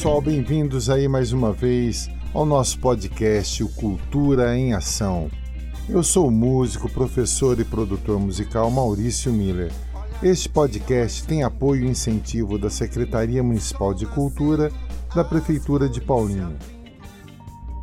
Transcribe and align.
pessoal, 0.00 0.22
bem-vindos 0.22 0.88
aí 0.88 1.06
mais 1.06 1.30
uma 1.30 1.52
vez 1.52 2.08
ao 2.32 2.46
nosso 2.46 2.78
podcast 2.78 3.62
o 3.62 3.68
Cultura 3.68 4.56
em 4.56 4.72
Ação. 4.72 5.30
Eu 5.90 6.02
sou 6.02 6.28
o 6.28 6.30
músico, 6.30 6.88
professor 6.88 7.60
e 7.60 7.66
produtor 7.66 8.18
musical 8.18 8.70
Maurício 8.70 9.30
Miller. 9.30 9.70
Este 10.22 10.48
podcast 10.48 11.24
tem 11.24 11.42
apoio 11.42 11.84
e 11.84 11.90
incentivo 11.90 12.56
da 12.56 12.70
Secretaria 12.70 13.42
Municipal 13.42 13.92
de 13.92 14.06
Cultura 14.06 14.72
da 15.14 15.22
Prefeitura 15.22 15.86
de 15.86 16.00
Paulinho. 16.00 16.56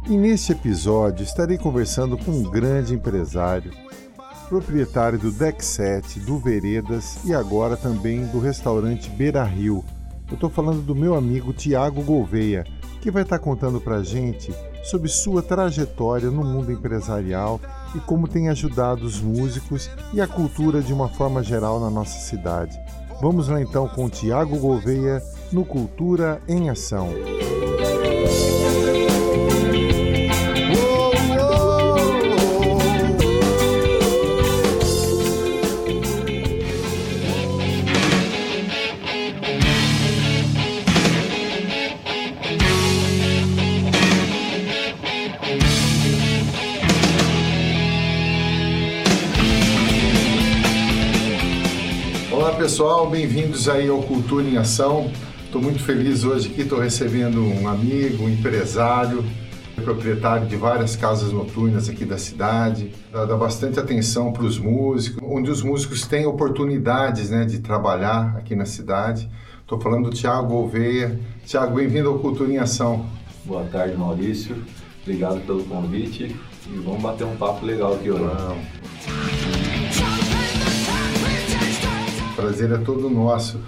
E 0.10 0.18
neste 0.18 0.54
episódio 0.54 1.24
estarei 1.24 1.60
conversando 1.60 2.18
com 2.18 2.32
um 2.32 2.50
grande 2.50 2.96
empresário, 2.96 3.72
proprietário 4.50 5.20
do 5.20 5.32
Deck 5.32 5.64
7, 5.64 6.20
do 6.22 6.40
Veredas 6.40 7.20
e 7.26 7.32
agora 7.32 7.78
também 7.78 8.26
do 8.26 8.40
restaurante 8.40 9.08
Beira 9.08 9.44
Rio 9.44 9.86
eu 10.30 10.36
estou 10.36 10.50
falando 10.50 10.82
do 10.82 10.96
meu 10.96 11.16
amigo 11.16 11.54
Tiago 11.54 12.02
Gouveia, 12.02 12.66
que 13.02 13.12
vai 13.12 13.24
estar 13.24 13.38
tá 13.38 13.44
contando 13.44 13.80
para 13.80 13.98
a 13.98 14.04
gente 14.04 14.54
sobre 14.84 15.10
sua 15.10 15.42
trajetória 15.42 16.30
no 16.30 16.44
mundo 16.44 16.72
empresarial 16.72 17.60
e 17.96 18.00
como 18.00 18.28
tem 18.28 18.50
ajudado 18.50 19.06
os 19.06 19.22
músicos 19.22 19.90
e 20.14 20.22
a 20.22 20.28
cultura 20.28 20.82
de 20.82 20.94
uma 20.94 21.10
forma 21.10 21.44
geral 21.44 21.80
na 21.80 21.90
nossa 21.90 22.20
cidade. 22.20 22.78
Vamos 23.22 23.48
lá 23.48 23.62
então 23.62 23.88
com 23.88 24.10
Tiago 24.10 24.58
Gouveia 24.58 25.22
no 25.52 25.66
Cultura 25.66 26.42
em 26.48 26.70
Ação. 26.70 27.10
Bem-vindos 53.48 53.70
aí 53.70 53.88
ao 53.88 54.04
Cultura 54.04 54.46
em 54.46 54.58
Ação. 54.58 55.10
Estou 55.46 55.62
muito 55.62 55.82
feliz 55.82 56.26
hoje 56.26 56.50
aqui, 56.50 56.64
estou 56.64 56.80
recebendo 56.80 57.42
um 57.42 57.66
amigo, 57.66 58.26
um 58.26 58.30
empresário, 58.30 59.24
proprietário 59.76 60.46
de 60.48 60.58
várias 60.58 60.98
casas 60.98 61.32
noturnas 61.32 61.88
aqui 61.88 62.04
da 62.04 62.18
cidade, 62.18 62.92
dá, 63.10 63.24
dá 63.24 63.38
bastante 63.38 63.80
atenção 63.80 64.34
para 64.34 64.44
os 64.44 64.60
músicos, 64.60 65.24
onde 65.24 65.50
os 65.50 65.64
músicos 65.64 66.06
têm 66.06 66.26
oportunidades 66.26 67.30
né, 67.30 67.46
de 67.46 67.60
trabalhar 67.60 68.36
aqui 68.36 68.54
na 68.54 68.66
cidade. 68.66 69.30
Estou 69.62 69.80
falando 69.80 70.10
do 70.10 70.16
Tiago 70.16 70.50
Gouveia. 70.50 71.18
Tiago, 71.46 71.76
bem-vindo 71.76 72.10
ao 72.10 72.20
Cultura 72.20 72.52
em 72.52 72.58
Ação. 72.58 73.06
Boa 73.46 73.64
tarde, 73.64 73.96
Maurício. 73.96 74.62
Obrigado 75.04 75.40
pelo 75.46 75.64
convite 75.64 76.36
e 76.70 76.78
vamos 76.80 77.02
bater 77.02 77.26
um 77.26 77.38
papo 77.38 77.66
legal 77.66 77.94
aqui 77.94 78.12
hoje. 78.12 78.26
Vamos 78.26 79.37
prazer 82.48 82.72
é 82.72 82.78
todo 82.78 83.10
nosso. 83.10 83.60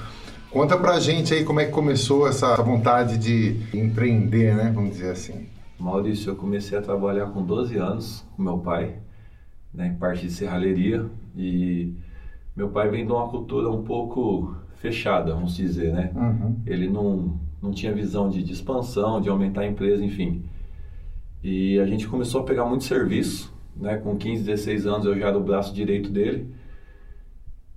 Conta 0.49 0.77
pra 0.77 0.99
gente 1.01 1.33
aí 1.33 1.43
como 1.43 1.59
é 1.59 1.65
que 1.65 1.71
começou 1.71 2.25
essa 2.25 2.55
vontade 2.63 3.17
de 3.17 3.57
empreender, 3.77 4.55
né? 4.55 4.71
Vamos 4.73 4.91
dizer 4.91 5.11
assim. 5.11 5.47
Maurício, 5.77 6.31
eu 6.31 6.35
comecei 6.35 6.77
a 6.77 6.81
trabalhar 6.81 7.27
com 7.27 7.43
12 7.43 7.77
anos 7.77 8.25
com 8.35 8.41
meu 8.41 8.57
pai, 8.57 8.95
né, 9.73 9.87
em 9.87 9.95
parte 9.95 10.25
de 10.25 10.31
serralheria. 10.31 11.05
E 11.35 11.93
meu 12.55 12.69
pai 12.69 12.89
vem 12.89 13.05
de 13.05 13.11
uma 13.11 13.27
cultura 13.27 13.69
um 13.69 13.83
pouco 13.83 14.55
fechada, 14.77 15.33
vamos 15.33 15.57
dizer, 15.57 15.91
né? 15.91 16.11
Uhum. 16.15 16.55
Ele 16.65 16.89
não, 16.89 17.37
não 17.61 17.71
tinha 17.71 17.93
visão 17.93 18.29
de, 18.29 18.41
de 18.41 18.53
expansão, 18.53 19.19
de 19.19 19.29
aumentar 19.29 19.61
a 19.61 19.67
empresa, 19.67 20.03
enfim. 20.03 20.45
E 21.43 21.77
a 21.79 21.85
gente 21.85 22.07
começou 22.07 22.41
a 22.41 22.43
pegar 22.45 22.65
muito 22.65 22.85
serviço, 22.85 23.53
né? 23.75 23.97
Com 23.97 24.15
15, 24.15 24.43
16 24.43 24.87
anos 24.87 25.05
eu 25.05 25.19
já 25.19 25.27
era 25.27 25.37
o 25.37 25.43
braço 25.43 25.73
direito 25.73 26.09
dele. 26.09 26.58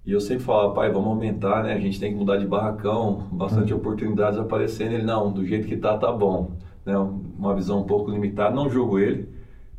E 0.05 0.11
eu 0.13 0.21
sempre 0.21 0.43
falava, 0.43 0.75
pai, 0.75 0.91
vamos 0.91 1.09
aumentar, 1.09 1.63
né? 1.63 1.75
A 1.75 1.79
gente 1.79 2.01
tem 2.01 2.13
que 2.13 2.19
mudar 2.19 2.37
de 2.37 2.47
barracão, 2.47 3.29
bastante 3.31 3.73
uhum. 3.73 3.79
oportunidades 3.79 4.39
aparecendo. 4.39 4.93
Ele, 4.93 5.05
não, 5.05 5.31
do 5.31 5.47
jeito 5.47 5.69
que 5.69 5.77
tá, 5.77 5.97
tá 5.97 6.11
bom. 6.11 6.51
Né? 6.85 6.97
Uma 6.97 7.55
visão 7.55 7.81
um 7.81 7.85
pouco 7.85 8.11
limitada, 8.11 8.55
não 8.55 8.69
julgo 8.69 8.99
ele. 8.99 9.29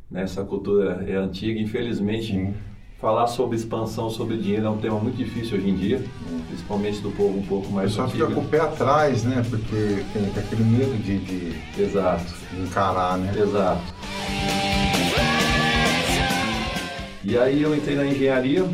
Né? 0.10 0.24
Essa 0.24 0.46
cultura 0.46 1.04
é 1.06 1.16
antiga, 1.16 1.60
infelizmente. 1.60 2.34
Sim. 2.34 2.54
Falar 3.00 3.28
sobre 3.28 3.58
expansão, 3.58 4.10
sobre 4.10 4.38
dinheiro 4.38 4.66
é 4.66 4.70
um 4.70 4.78
tema 4.78 4.98
muito 4.98 5.18
difícil 5.18 5.58
hoje 5.58 5.70
em 5.70 5.76
dia, 5.76 6.02
principalmente 6.48 7.02
do 7.02 7.12
povo 7.12 7.38
um 7.38 7.46
pouco 7.46 7.70
mais 7.70 7.92
Só 7.92 8.08
fica 8.08 8.28
com 8.28 8.40
o 8.40 8.46
pé 8.46 8.62
atrás, 8.62 9.26
né? 9.26 9.44
Porque 9.50 10.06
tem, 10.14 10.24
tem 10.24 10.42
aquele 10.42 10.64
medo 10.64 11.04
de, 11.04 11.18
de, 11.20 11.82
Exato. 11.82 12.24
de 12.50 12.62
encarar, 12.62 13.18
né? 13.18 13.34
Exato. 13.38 13.82
E 17.26 17.38
aí 17.38 17.62
eu 17.62 17.76
entrei 17.76 17.98
na 17.98 18.06
engenharia, 18.06 18.66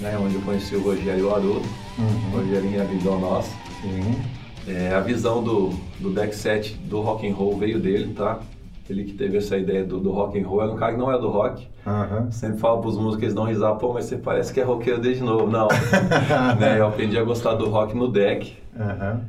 né, 0.00 0.18
onde 0.18 0.34
eu 0.34 0.42
conheci 0.42 0.76
o 0.76 0.82
Rogério 0.82 1.30
Haroldo. 1.30 1.68
Uhum. 1.98 2.32
O 2.32 2.36
Rogerinho 2.38 2.78
é 2.78 2.82
a 2.82 2.84
visão 2.84 3.20
nossa. 3.20 3.50
Uhum. 3.84 4.38
É, 4.66 4.92
a 4.92 5.00
visão 5.00 5.42
do, 5.42 5.70
do 5.98 6.10
deck 6.10 6.34
set 6.34 6.74
do 6.74 7.00
rock 7.00 7.28
and 7.28 7.34
roll 7.34 7.56
veio 7.56 7.78
dele, 7.78 8.12
tá? 8.14 8.40
Ele 8.88 9.04
que 9.04 9.12
teve 9.12 9.36
essa 9.36 9.56
ideia 9.56 9.84
do, 9.84 9.98
do 9.98 10.10
rock 10.10 10.38
and 10.38 10.46
roll, 10.46 10.62
era 10.62 10.72
um 10.72 10.76
cara 10.76 10.92
que 10.92 10.98
não 10.98 11.12
é 11.12 11.18
do 11.18 11.28
rock. 11.28 11.66
Uhum. 11.86 12.30
Sempre 12.30 12.58
falo 12.58 12.80
pros 12.80 12.96
músicos, 12.96 13.22
eles 13.22 13.34
dão 13.34 13.44
risada, 13.44 13.76
pô, 13.76 13.92
mas 13.92 14.06
você 14.06 14.16
parece 14.16 14.52
que 14.52 14.60
é 14.60 14.64
roqueiro 14.64 15.00
desde 15.00 15.22
novo. 15.22 15.46
Não. 15.46 15.68
né, 16.58 16.78
eu 16.78 16.86
aprendi 16.86 17.18
a 17.18 17.24
gostar 17.24 17.54
do 17.54 17.68
rock 17.68 17.96
no 17.96 18.08
deck. 18.08 18.56
Uhum. 18.74 19.20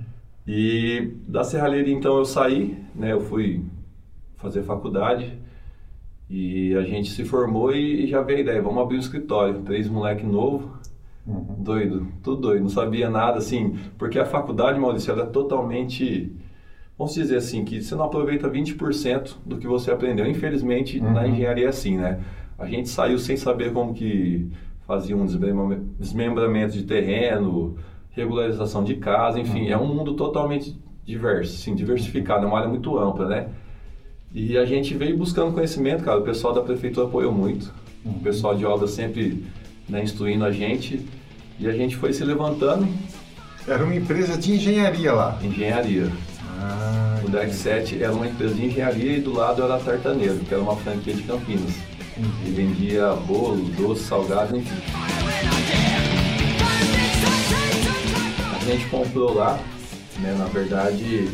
E 0.48 1.14
da 1.28 1.44
serralheria, 1.44 1.94
então, 1.94 2.18
eu 2.18 2.26
saí, 2.26 2.78
né? 2.96 3.12
Eu 3.12 3.22
fui 3.22 3.64
fazer 4.38 4.64
faculdade. 4.64 5.38
E 6.30 6.76
a 6.76 6.82
gente 6.84 7.10
se 7.10 7.26
formou 7.26 7.74
e 7.74 8.06
já 8.06 8.22
veio 8.22 8.38
a 8.40 8.42
ideia, 8.42 8.62
vamos 8.62 8.84
abrir 8.84 8.98
um 8.98 9.00
escritório. 9.00 9.62
Três 9.62 9.90
moleque 9.90 10.24
novo, 10.24 10.78
uhum. 11.26 11.56
doido, 11.58 12.08
tudo 12.22 12.42
doido, 12.42 12.62
não 12.62 12.70
sabia 12.70 13.10
nada, 13.10 13.40
assim, 13.40 13.78
porque 13.98 14.20
a 14.20 14.26
faculdade, 14.26 14.80
Maurício, 14.80 15.12
ela 15.12 15.24
é 15.24 15.26
totalmente, 15.26 16.32
vamos 16.98 17.16
dizer 17.16 17.38
assim, 17.38 17.66
que 17.66 17.82
você 17.82 17.96
não 17.96 18.06
aproveita 18.06 18.48
20% 18.48 19.38
do 19.44 19.58
que 19.58 19.66
você 19.66 19.90
aprendeu. 19.90 20.28
Infelizmente, 20.28 21.00
uhum. 21.00 21.12
na 21.12 21.28
engenharia 21.28 21.66
é 21.66 21.70
assim, 21.70 21.98
né? 21.98 22.20
A 22.60 22.68
gente 22.68 22.90
saiu 22.90 23.18
sem 23.18 23.36
saber 23.36 23.74
como 23.74 23.94
que 23.94 24.52
fazia 24.86 25.18
um 25.18 25.26
desmembramento 25.98 26.74
de 26.74 26.84
terreno, 26.84 27.76
regularização 28.12 28.84
de 28.84 28.96
casa, 28.98 29.40
enfim, 29.40 29.66
uhum. 29.66 29.72
é 29.72 29.78
um 29.78 29.96
mundo 29.96 30.14
totalmente 30.14 30.80
diverso, 31.04 31.56
assim, 31.56 31.74
diversificado, 31.74 32.46
é 32.46 32.48
uma 32.48 32.58
área 32.58 32.70
muito 32.70 33.00
ampla, 33.00 33.28
né? 33.28 33.50
E 34.34 34.58
a 34.58 34.66
gente 34.66 34.94
veio 34.94 35.18
buscando 35.18 35.54
conhecimento, 35.54 36.04
cara. 36.04 36.20
O 36.20 36.24
pessoal 36.24 36.54
da 36.54 36.62
prefeitura 36.62 37.08
apoiou 37.08 37.32
muito. 37.32 37.74
Uhum. 38.06 38.12
O 38.12 38.20
pessoal 38.20 38.56
de 38.56 38.64
obra 38.64 38.88
sempre 38.88 39.44
né, 39.88 40.04
instruindo 40.04 40.46
a 40.46 40.52
gente. 40.52 41.04
E 41.60 41.68
a 41.68 41.72
gente 41.72 41.96
foi 41.96 42.14
se 42.14 42.24
levantando. 42.24 42.88
Era 43.68 43.84
uma 43.84 43.96
empresa 43.96 44.38
de 44.38 44.54
engenharia 44.54 45.12
lá? 45.14 45.38
Engenharia. 45.44 46.12
Ah, 46.60 47.20
o 47.26 47.30
Deck 47.30 47.54
7 47.54 48.04
era 48.04 48.14
uma 48.14 48.28
empresa 48.28 48.54
de 48.54 48.66
engenharia 48.66 49.18
e 49.18 49.20
do 49.20 49.34
lado 49.34 49.64
era 49.64 49.76
a 49.76 49.80
Tartaneiro, 49.80 50.40
que 50.40 50.54
era 50.54 50.62
uma 50.62 50.76
franquia 50.76 51.14
de 51.14 51.24
Campinas. 51.24 51.76
Uhum. 52.16 52.32
E 52.46 52.50
vendia 52.52 53.14
bolo, 53.14 53.64
doce, 53.78 54.04
salgado, 54.04 54.56
enfim. 54.56 54.78
A 58.56 58.66
gente 58.66 58.86
comprou 58.90 59.34
lá, 59.34 59.60
né, 60.20 60.36
na 60.38 60.46
verdade, 60.46 61.30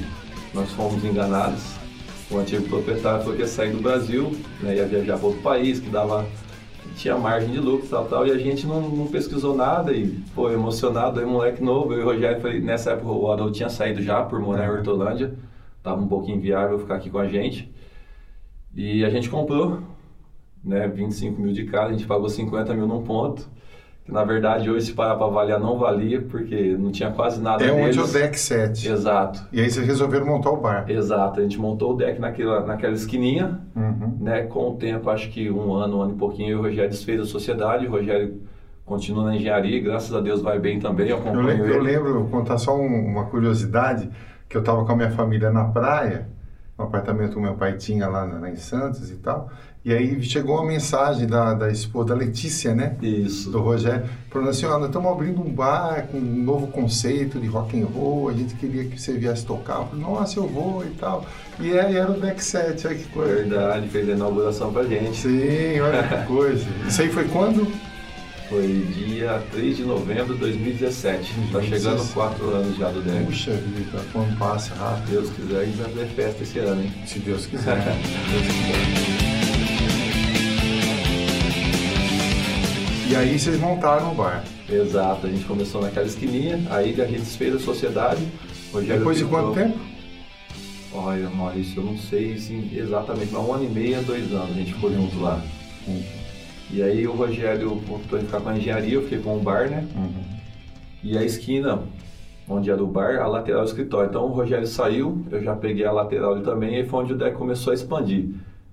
nós 0.53 0.71
fomos 0.71 1.03
enganados 1.03 1.75
o 2.31 2.37
antigo 2.37 2.67
proprietário 2.67 3.21
falou 3.21 3.35
que 3.35 3.41
ia 3.41 3.47
sair 3.47 3.71
do 3.71 3.81
Brasil, 3.81 4.35
né, 4.61 4.75
ia 4.75 4.85
viajar 4.85 5.17
para 5.17 5.27
outro 5.27 5.41
país, 5.41 5.79
que 5.79 5.89
dava 5.89 6.25
tinha 6.95 7.17
margem 7.17 7.51
de 7.51 7.59
lucro 7.59 7.85
e 7.85 7.89
tal, 7.89 8.05
tal, 8.05 8.27
e 8.27 8.31
a 8.31 8.37
gente 8.37 8.65
não, 8.65 8.81
não, 8.81 9.07
pesquisou 9.07 9.55
nada 9.55 9.91
e, 9.91 10.07
pô, 10.33 10.49
emocionado, 10.49 11.19
aí 11.19 11.25
moleque 11.25 11.61
novo, 11.61 11.93
eu 11.93 11.99
e 11.99 12.01
o 12.01 12.05
Rogério, 12.05 12.41
falei, 12.41 12.61
nessa 12.61 12.91
época 12.91 13.11
o 13.11 13.31
Adolfo 13.31 13.53
tinha 13.53 13.69
saído 13.69 14.01
já 14.01 14.23
por 14.23 14.39
morar 14.39 14.65
em 14.65 14.69
Hortolândia, 14.69 15.33
tava 15.83 16.01
um 16.01 16.07
pouquinho 16.07 16.37
inviável 16.37 16.79
ficar 16.79 16.95
aqui 16.95 17.09
com 17.09 17.17
a 17.17 17.27
gente, 17.27 17.69
e 18.73 19.03
a 19.03 19.09
gente 19.09 19.29
comprou, 19.29 19.79
né, 20.63 20.87
25 20.87 21.41
mil 21.41 21.53
de 21.53 21.65
casa, 21.65 21.89
a 21.89 21.91
gente 21.91 22.07
pagou 22.07 22.29
50 22.29 22.73
mil 22.73 22.87
num 22.87 23.03
ponto, 23.03 23.47
que 24.05 24.11
na 24.11 24.23
verdade 24.23 24.69
hoje 24.69 24.85
se 24.85 24.93
parar 24.93 25.15
para 25.15 25.25
avaliar 25.25 25.59
não 25.59 25.79
valia, 25.79 26.21
porque 26.21 26.77
não 26.77 26.91
tinha 26.91 27.09
quase 27.09 27.41
nada 27.41 27.63
É 27.63 27.73
deles. 27.73 27.97
onde 27.97 28.09
o 28.09 28.13
deck 28.13 28.39
7. 28.39 28.87
Exato. 28.87 29.43
E 29.51 29.59
aí 29.59 29.69
vocês 29.69 29.85
resolveram 29.85 30.27
montar 30.27 30.51
o 30.51 30.57
bar. 30.57 30.85
Exato, 30.87 31.39
a 31.39 31.43
gente 31.43 31.59
montou 31.59 31.93
o 31.93 31.97
deck 31.97 32.21
naquela, 32.21 32.63
naquela 32.63 32.93
esquininha, 32.93 33.59
uhum. 33.75 34.17
né? 34.21 34.43
Com 34.43 34.69
o 34.69 34.75
tempo, 34.75 35.09
acho 35.09 35.29
que 35.31 35.49
um 35.49 35.73
ano, 35.73 35.97
um 35.97 36.01
ano 36.03 36.13
e 36.13 36.17
pouquinho, 36.17 36.49
eu 36.49 36.57
e 36.57 36.59
o 36.59 36.61
Rogério 36.61 36.89
desfez 36.91 37.19
a 37.19 37.25
sociedade, 37.25 37.87
o 37.87 37.91
Rogério 37.91 38.41
continua 38.85 39.23
na 39.25 39.35
engenharia, 39.35 39.81
graças 39.81 40.13
a 40.13 40.21
Deus 40.21 40.39
vai 40.39 40.59
bem 40.59 40.79
também, 40.79 41.09
eu 41.09 41.19
Eu 41.25 41.41
lembro, 41.41 41.65
eu 41.65 41.81
lembro 41.81 42.13
vou 42.13 42.29
contar 42.29 42.59
só 42.59 42.77
um, 42.77 42.85
uma 42.85 43.25
curiosidade, 43.25 44.07
que 44.47 44.55
eu 44.55 44.59
estava 44.59 44.85
com 44.85 44.91
a 44.91 44.95
minha 44.95 45.09
família 45.09 45.49
na 45.49 45.65
praia, 45.65 46.27
um 46.77 46.83
apartamento 46.83 47.35
que 47.35 47.39
meu 47.39 47.55
pai 47.55 47.77
tinha 47.77 48.07
lá, 48.07 48.23
lá 48.23 48.49
em 48.49 48.57
Santos 48.57 49.09
e 49.09 49.15
tal. 49.15 49.49
E 49.83 49.93
aí 49.93 50.21
chegou 50.23 50.55
uma 50.55 50.65
mensagem 50.65 51.27
da, 51.27 51.53
da 51.53 51.69
esposa, 51.71 52.09
da 52.09 52.15
Letícia, 52.15 52.73
né? 52.73 52.97
Isso. 53.03 53.51
Do 53.51 53.61
Rogério, 53.61 54.09
falando 54.31 54.49
assim, 54.49 54.65
ó, 54.65 54.79
nós 54.79 54.87
estamos 54.87 55.11
abrindo 55.11 55.39
um 55.39 55.53
bar 55.53 56.07
com 56.07 56.17
um 56.17 56.43
novo 56.43 56.67
conceito 56.67 57.39
de 57.39 57.45
rock 57.45 57.79
and 57.79 57.85
roll, 57.85 58.29
a 58.29 58.33
gente 58.33 58.55
queria 58.55 58.83
que 58.85 58.99
você 58.99 59.13
viesse 59.13 59.45
tocar. 59.45 59.81
Eu 59.81 59.85
falei, 59.85 60.03
nossa, 60.03 60.39
eu 60.39 60.47
vou 60.47 60.83
e 60.83 60.89
tal. 60.89 61.23
E 61.59 61.77
aí 61.77 61.95
era 61.95 62.11
o 62.11 62.19
Deck 62.19 62.43
7, 62.43 62.87
olha 62.87 62.95
que 62.95 63.07
coisa. 63.09 63.35
Verdade, 63.35 63.87
fez 63.89 64.09
a 64.09 64.13
inauguração 64.13 64.73
pra 64.73 64.83
gente. 64.85 65.17
Sim, 65.17 65.79
olha 65.79 66.01
que 66.01 66.25
coisa. 66.25 66.65
Isso 66.87 67.01
aí 67.03 67.09
foi 67.09 67.27
quando? 67.27 67.71
Foi 68.49 68.67
dia 68.93 69.41
3 69.51 69.77
de 69.77 69.83
novembro 69.83 70.35
de 70.35 70.39
2017. 70.41 71.33
Está 71.45 71.61
chegando 71.63 72.13
quatro 72.13 72.49
anos 72.51 72.77
já 72.77 72.89
do 72.91 73.01
Deck. 73.01 73.25
Puxa 73.25 73.51
vida, 73.51 74.01
como 74.13 74.37
passa 74.37 74.75
rápido. 74.75 75.05
Se 75.05 75.11
Deus 75.11 75.29
quiser, 75.31 75.59
a 75.59 75.65
gente 75.65 75.77
vai 75.77 76.05
festa 76.05 76.43
esse 76.43 76.59
ano, 76.59 76.83
hein? 76.83 76.93
Se 77.07 77.19
Deus 77.19 77.47
quiser. 77.47 77.81
Se 77.81 78.31
Deus 78.31 78.45
quiser. 78.45 79.15
E 83.09 83.15
aí 83.15 83.39
vocês 83.39 83.59
montaram 83.59 84.11
o 84.11 84.15
bar. 84.15 84.43
Exato, 84.69 85.25
a 85.25 85.29
gente 85.29 85.45
começou 85.45 85.81
naquela 85.81 86.05
esquininha, 86.05 86.59
aí 86.69 86.99
a 86.99 87.05
gente 87.05 87.21
desfez 87.21 87.55
a 87.55 87.59
sociedade. 87.59 88.27
Rogério 88.71 88.97
Depois 88.97 89.17
de 89.17 89.25
quanto 89.25 89.53
tempo? 89.53 89.79
Olha, 90.91 91.29
Maurício, 91.29 91.79
eu 91.81 91.83
não 91.83 91.97
sei 91.97 92.33
assim, 92.33 92.69
exatamente, 92.75 93.31
mas 93.31 93.43
um 93.43 93.53
ano 93.53 93.65
e 93.65 93.69
meio, 93.69 94.01
dois 94.03 94.31
anos 94.31 94.51
a 94.51 94.53
gente 94.53 94.73
ficou 94.73 94.91
junto 94.91 95.19
lá. 95.19 95.41
Uhum. 95.87 96.03
E 96.71 96.81
aí 96.81 97.07
o 97.07 97.13
Rogério 97.13 97.73
optou 97.73 98.19
em 98.19 98.23
ficar 98.23 98.41
com 98.41 98.49
a 98.49 98.57
engenharia, 98.57 98.95
eu 98.95 99.03
fiquei 99.03 99.19
com 99.19 99.37
o 99.37 99.39
bar, 99.39 99.69
né? 99.69 99.87
Uhum. 99.95 100.23
E 101.03 101.17
a 101.17 101.23
esquina, 101.23 101.83
onde 102.49 102.71
era 102.71 102.83
o 102.83 102.87
bar, 102.87 103.19
a 103.19 103.27
lateral 103.27 103.61
do 103.61 103.67
escritório. 103.67 104.09
Então 104.09 104.25
o 104.25 104.31
Rogério 104.31 104.65
saiu, 104.65 105.23
eu 105.31 105.43
já 105.43 105.55
peguei 105.55 105.85
a 105.85 105.91
lateral 105.91 106.33
ali 106.33 106.43
também, 106.43 106.79
e 106.79 106.85
foi 106.85 107.03
onde 107.03 107.13
o 107.13 107.17
deck 107.17 107.37
começou 107.37 107.71
a 107.71 107.73
expandir. 107.73 108.29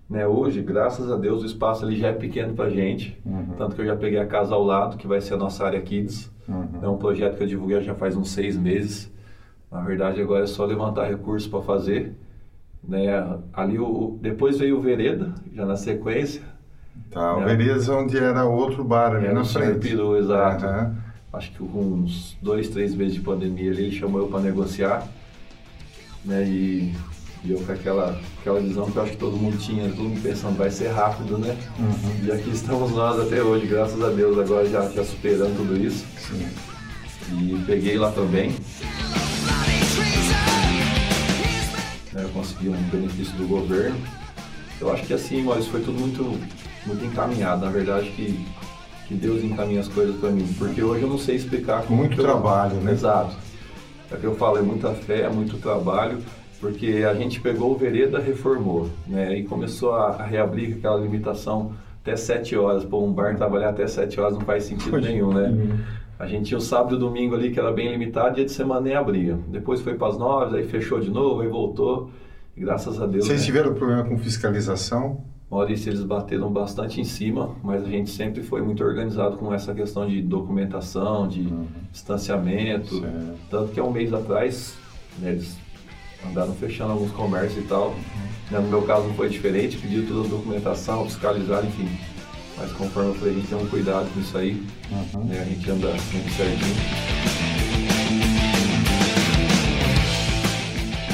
Né, 0.09 0.27
hoje, 0.27 0.61
graças 0.61 1.11
a 1.11 1.17
Deus, 1.17 1.43
o 1.43 1.47
espaço 1.47 1.87
ali 1.87 1.97
já 1.99 2.09
é 2.09 2.13
pequeno 2.13 2.53
para 2.53 2.69
gente. 2.69 3.19
Uhum. 3.25 3.55
Tanto 3.57 3.75
que 3.75 3.81
eu 3.81 3.87
já 3.87 3.97
peguei 3.97 4.19
a 4.19 4.27
casa 4.27 4.55
ao 4.55 4.63
lado, 4.63 4.99
que 4.99 5.07
vai 5.07 5.23
ser 5.23 5.35
a 5.35 5.37
nossa 5.39 5.65
área 5.65 5.81
Kids. 5.81 6.31
Uhum. 6.47 6.81
É 6.83 6.89
um 6.89 6.99
projeto 6.99 7.39
que 7.39 7.43
eu 7.43 7.47
divulguei 7.47 7.81
já 7.81 7.95
faz 7.95 8.15
uns 8.15 8.31
seis 8.31 8.57
meses. 8.57 9.11
Na 9.71 9.81
verdade, 9.81 10.21
agora 10.21 10.45
é 10.45 10.47
só 10.47 10.67
levantar 10.67 11.09
recursos 11.09 11.49
para 11.49 11.63
fazer. 11.63 12.15
Né? 12.87 13.09
Ali, 13.55 13.79
o, 13.79 14.19
depois 14.21 14.59
veio 14.59 14.77
o 14.77 14.81
Vereda, 14.83 15.35
já 15.51 15.65
na 15.65 15.77
sequência. 15.77 16.43
Tá, 17.11 17.37
né? 17.37 17.43
o 17.43 17.45
Vereda 17.47 17.85
é 17.85 17.95
onde 17.95 18.17
era 18.17 18.45
outro 18.45 18.83
bar 18.83 19.15
ali 19.15 19.27
era 19.27 19.35
na 19.35 19.45
frente. 19.45 19.89
Exato. 19.89 20.67
Uhum. 20.67 20.97
Acho 21.33 21.51
que 21.51 21.59
com 21.59 21.81
uns 21.81 22.37
dois, 22.41 22.69
três 22.69 22.95
meses 22.95 23.15
de 23.15 23.21
pandemia 23.21 23.71
ali, 23.71 23.85
ele 23.85 23.97
chamou 23.97 24.21
eu 24.21 24.29
para 24.29 24.41
negociar. 24.41 25.07
Né? 26.25 26.45
E 26.45 26.95
e 27.45 27.51
eu 27.51 27.59
com 27.59 27.73
aquela, 27.73 28.21
aquela 28.41 28.61
visão 28.61 28.89
que 28.89 28.97
eu 28.97 29.03
acho 29.03 29.13
que 29.13 29.19
todo 29.19 29.37
mundo 29.37 29.59
tinha, 29.59 29.89
todo 29.89 30.05
mundo 30.05 30.23
pensando, 30.23 30.57
vai 30.57 30.71
ser 30.71 30.89
rápido, 30.89 31.37
né? 31.39 31.57
Uhum. 31.77 32.27
E 32.27 32.31
aqui 32.31 32.51
estamos 32.51 32.93
nós 32.93 33.19
até 33.19 33.43
hoje, 33.43 33.67
graças 33.67 34.01
a 34.01 34.11
Deus, 34.11 34.39
agora 34.39 34.69
já, 34.69 34.89
já 34.91 35.05
superando 35.05 35.57
tudo 35.57 35.77
isso. 35.77 36.07
Sim. 36.19 36.47
E 37.33 37.61
peguei 37.67 37.99
lá 37.99 38.13
também. 38.13 38.55
Eu 42.15 42.29
consegui 42.29 42.69
um 42.69 42.83
benefício 42.91 43.35
do 43.35 43.49
governo. 43.49 43.99
Eu 44.81 44.93
acho 44.93 45.05
que 45.05 45.13
assim, 45.13 45.43
Maurício, 45.43 45.73
foi 45.73 45.81
tudo 45.81 45.99
muito, 45.99 46.39
muito 46.87 47.05
encaminhado. 47.05 47.65
Na 47.65 47.71
verdade, 47.71 48.11
que, 48.11 48.47
que 49.09 49.15
Deus 49.15 49.43
encaminha 49.43 49.81
as 49.81 49.89
coisas 49.89 50.17
para 50.17 50.31
mim. 50.31 50.47
Porque 50.59 50.83
hoje 50.83 51.03
eu 51.03 51.09
não 51.09 51.19
sei 51.19 51.37
explicar 51.37 51.83
como. 51.83 51.99
Muito 51.99 52.17
trabalho, 52.21 52.77
né? 52.77 52.93
Exato. 52.93 53.37
É 54.11 54.17
que 54.17 54.25
eu 54.25 54.35
falo, 54.35 54.59
é 54.59 54.63
muita 54.63 54.93
fé, 54.93 55.23
é 55.23 55.31
muito 55.31 55.57
trabalho 55.59 56.19
porque 56.63 57.05
a 57.05 57.13
gente 57.13 57.41
pegou 57.41 57.73
o 57.73 57.77
vereda, 57.77 58.21
reformou, 58.21 58.89
né? 59.05 59.37
E 59.37 59.43
começou 59.43 59.95
a, 59.95 60.11
a 60.11 60.25
reabrir 60.25 60.77
aquela 60.77 60.97
limitação 60.97 61.73
até 62.01 62.15
7 62.15 62.57
horas. 62.57 62.85
Pô, 62.85 63.05
um 63.05 63.13
bar 63.13 63.37
trabalhar 63.37 63.71
até 63.71 63.85
7 63.85 64.21
horas 64.21 64.35
não 64.35 64.43
faz 64.43 64.63
sentido 64.63 65.01
nenhum, 65.01 65.35
né? 65.35 65.53
A 66.21 66.27
gente 66.29 66.47
tinha 66.47 66.59
o 66.59 66.61
sábado 66.61 66.95
e 66.95 66.97
o 66.97 67.01
domingo 67.01 67.35
ali 67.35 67.51
que 67.51 67.59
era 67.59 67.73
bem 67.73 67.91
limitado, 67.91 68.37
dia 68.37 68.45
de 68.45 68.53
semana 68.53 68.81
nem 68.81 68.95
abria. 68.95 69.37
Depois 69.49 69.81
foi 69.81 69.95
para 69.95 70.07
as 70.07 70.17
9, 70.17 70.57
aí 70.57 70.69
fechou 70.69 71.01
de 71.01 71.11
novo, 71.11 71.41
aí 71.41 71.49
voltou. 71.49 72.13
E 72.57 72.61
graças 72.61 73.03
a 73.03 73.07
Deus. 73.07 73.27
Vocês 73.27 73.41
né? 73.41 73.47
tiveram 73.47 73.75
problema 73.75 74.05
com 74.05 74.17
fiscalização? 74.17 75.25
Maurício, 75.53 75.91
eles 75.91 76.03
bateram 76.03 76.51
bastante 76.51 76.99
em 76.99 77.05
cima, 77.05 77.55
mas 77.63 77.85
a 77.85 77.87
gente 77.87 78.09
sempre 78.09 78.43
foi 78.43 78.63
muito 78.63 78.83
organizado 78.83 79.37
com 79.37 79.53
essa 79.53 79.75
questão 79.75 80.09
de 80.09 80.23
documentação, 80.23 81.29
de 81.29 81.41
uhum. 81.41 81.67
distanciamento. 81.93 82.99
Certo. 82.99 83.39
Tanto 83.51 83.73
que 83.73 83.79
há 83.79 83.85
um 83.85 83.93
mês 83.93 84.15
atrás, 84.15 84.75
né, 85.19 85.33
eles 85.33 85.59
andaram 86.27 86.55
fechando 86.55 86.93
alguns 86.93 87.13
comércios 87.13 87.63
e 87.63 87.69
tal. 87.69 87.89
Uhum. 88.51 88.63
No 88.63 88.69
meu 88.69 88.83
caso 88.83 89.07
não 89.07 89.15
foi 89.15 89.29
diferente, 89.29 89.77
pediu 89.77 90.07
toda 90.09 90.27
a 90.27 90.31
documentação, 90.31 91.05
fiscalizar, 91.05 91.63
enfim. 91.67 91.87
Mas 92.57 92.73
conforme 92.73 93.11
eu 93.11 93.15
falei, 93.17 93.35
a 93.35 93.37
gente 93.37 93.49
tem 93.49 93.59
um 93.59 93.67
cuidado 93.67 94.11
com 94.11 94.21
isso 94.21 94.39
aí, 94.39 94.67
uhum. 94.91 95.25
né? 95.25 95.39
a 95.39 95.45
gente 95.45 95.71
anda 95.71 95.99
sempre 95.99 96.31
certinho. 96.33 96.77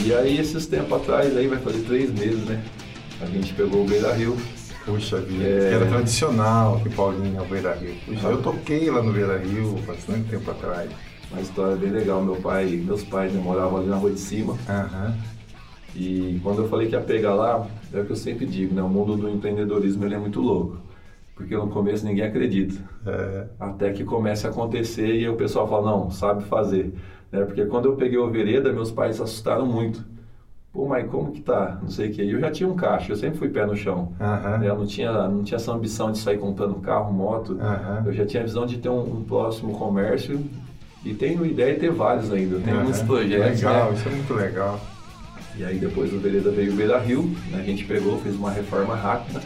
E 0.07 0.15
aí, 0.15 0.39
esses 0.39 0.65
tempos 0.67 0.93
atrás, 0.93 1.37
aí 1.37 1.49
vai 1.49 1.59
fazer 1.59 1.81
três 1.81 2.13
meses, 2.13 2.45
né? 2.45 2.63
A 3.21 3.27
gente 3.27 3.53
pegou 3.55 3.83
o 3.83 3.87
Beira 3.87 4.13
Rio. 4.15 4.37
Puxa 4.85 5.21
vida, 5.21 5.45
é... 5.45 5.75
era 5.75 5.87
tradicional 5.87 6.81
que 6.81 6.89
Paulinho 6.89 7.39
é 7.39 7.43
o 7.43 7.45
Beira 7.45 7.75
Rio. 7.75 7.95
Puxa, 8.07 8.29
eu 8.29 8.43
toquei 8.43 8.91
lá 8.91 9.03
no 9.03 9.13
Beira 9.13 9.37
Rio 9.39 9.75
bastante 9.87 10.29
tempo 10.31 10.51
atrás 10.51 10.91
uma 11.31 11.41
história 11.41 11.77
bem 11.77 11.91
legal. 11.91 12.23
Meu 12.23 12.37
pai, 12.37 12.67
meus 12.67 13.03
pais 13.05 13.33
né, 13.33 13.41
moravam 13.41 13.79
ali 13.79 13.89
na 13.89 13.97
rua 13.97 14.11
de 14.11 14.21
cima. 14.21 14.53
Uhum. 14.53 15.15
E 15.95 16.41
quando 16.43 16.63
eu 16.63 16.69
falei 16.69 16.89
que 16.89 16.95
ia 16.95 17.01
pegar 17.01 17.35
lá, 17.35 17.67
é 17.93 18.01
o 18.01 18.05
que 18.05 18.13
eu 18.13 18.17
sempre 18.17 18.47
digo, 18.47 18.75
né? 18.75 18.83
O 18.83 18.89
mundo 18.89 19.17
do 19.17 19.29
empreendedorismo 19.29 20.05
ele 20.05 20.15
é 20.15 20.19
muito 20.19 20.41
louco. 20.41 20.79
Porque 21.35 21.57
no 21.57 21.69
começo 21.69 22.05
ninguém 22.05 22.25
acredita. 22.25 22.77
É. 23.07 23.47
Até 23.59 23.93
que 23.93 24.05
comece 24.05 24.47
a 24.47 24.51
acontecer 24.51 25.15
e 25.15 25.29
o 25.29 25.37
pessoal 25.37 25.69
fala, 25.69 25.91
não, 25.91 26.11
sabe 26.11 26.45
fazer. 26.45 26.93
Né? 27.31 27.45
Porque 27.45 27.65
quando 27.67 27.87
eu 27.87 27.97
peguei 27.97 28.19
o 28.19 28.31
vereda, 28.31 28.73
meus 28.73 28.91
pais 28.91 29.17
se 29.17 29.23
assustaram 29.23 29.67
muito. 29.67 30.05
Pô, 30.79 30.87
mas 30.87 31.11
como 31.11 31.33
que 31.33 31.41
tá? 31.41 31.77
Não 31.83 31.91
sei 31.91 32.09
o 32.09 32.13
que. 32.13 32.23
Eu 32.23 32.39
já 32.39 32.53
tinha 32.53 32.69
um 32.69 32.77
caixa, 32.77 33.11
eu 33.11 33.17
sempre 33.17 33.37
fui 33.37 33.49
pé 33.49 33.67
no 33.67 33.75
chão. 33.75 34.13
Uhum. 34.21 34.63
Eu 34.63 34.79
não 34.79 34.87
tinha, 34.87 35.11
não 35.27 35.43
tinha 35.43 35.57
essa 35.57 35.73
ambição 35.73 36.13
de 36.13 36.19
sair 36.19 36.39
comprando 36.39 36.77
carro, 36.77 37.13
moto. 37.13 37.55
Uhum. 37.55 38.07
Eu 38.07 38.13
já 38.13 38.25
tinha 38.25 38.45
a 38.45 38.47
visão 38.47 38.65
de 38.65 38.79
ter 38.79 38.89
um, 38.89 39.01
um 39.01 39.25
próximo 39.25 39.77
comércio 39.77 40.41
e 41.05 41.13
tenho 41.13 41.45
ideia 41.45 41.75
de 41.75 41.81
ter 41.81 41.91
vários 41.91 42.33
ainda, 42.33 42.61
tem 42.61 42.73
uhum. 42.73 42.85
muitos 42.85 43.03
projetos. 43.03 43.61
Legal, 43.61 43.91
né? 43.91 43.99
isso 43.99 44.09
é 44.09 44.13
muito 44.13 44.35
legal. 44.35 44.81
E 45.57 45.65
aí 45.65 45.79
depois 45.81 46.13
do 46.13 46.21
Vereda 46.21 46.53
veio 46.53 46.73
o 46.73 46.77
Beira 46.77 47.01
Rio, 47.01 47.25
né? 47.51 47.59
a 47.59 47.65
gente 47.65 47.85
pegou, 47.85 48.17
fez 48.19 48.37
uma 48.37 48.53
reforma 48.53 48.95
rápida. 48.95 49.41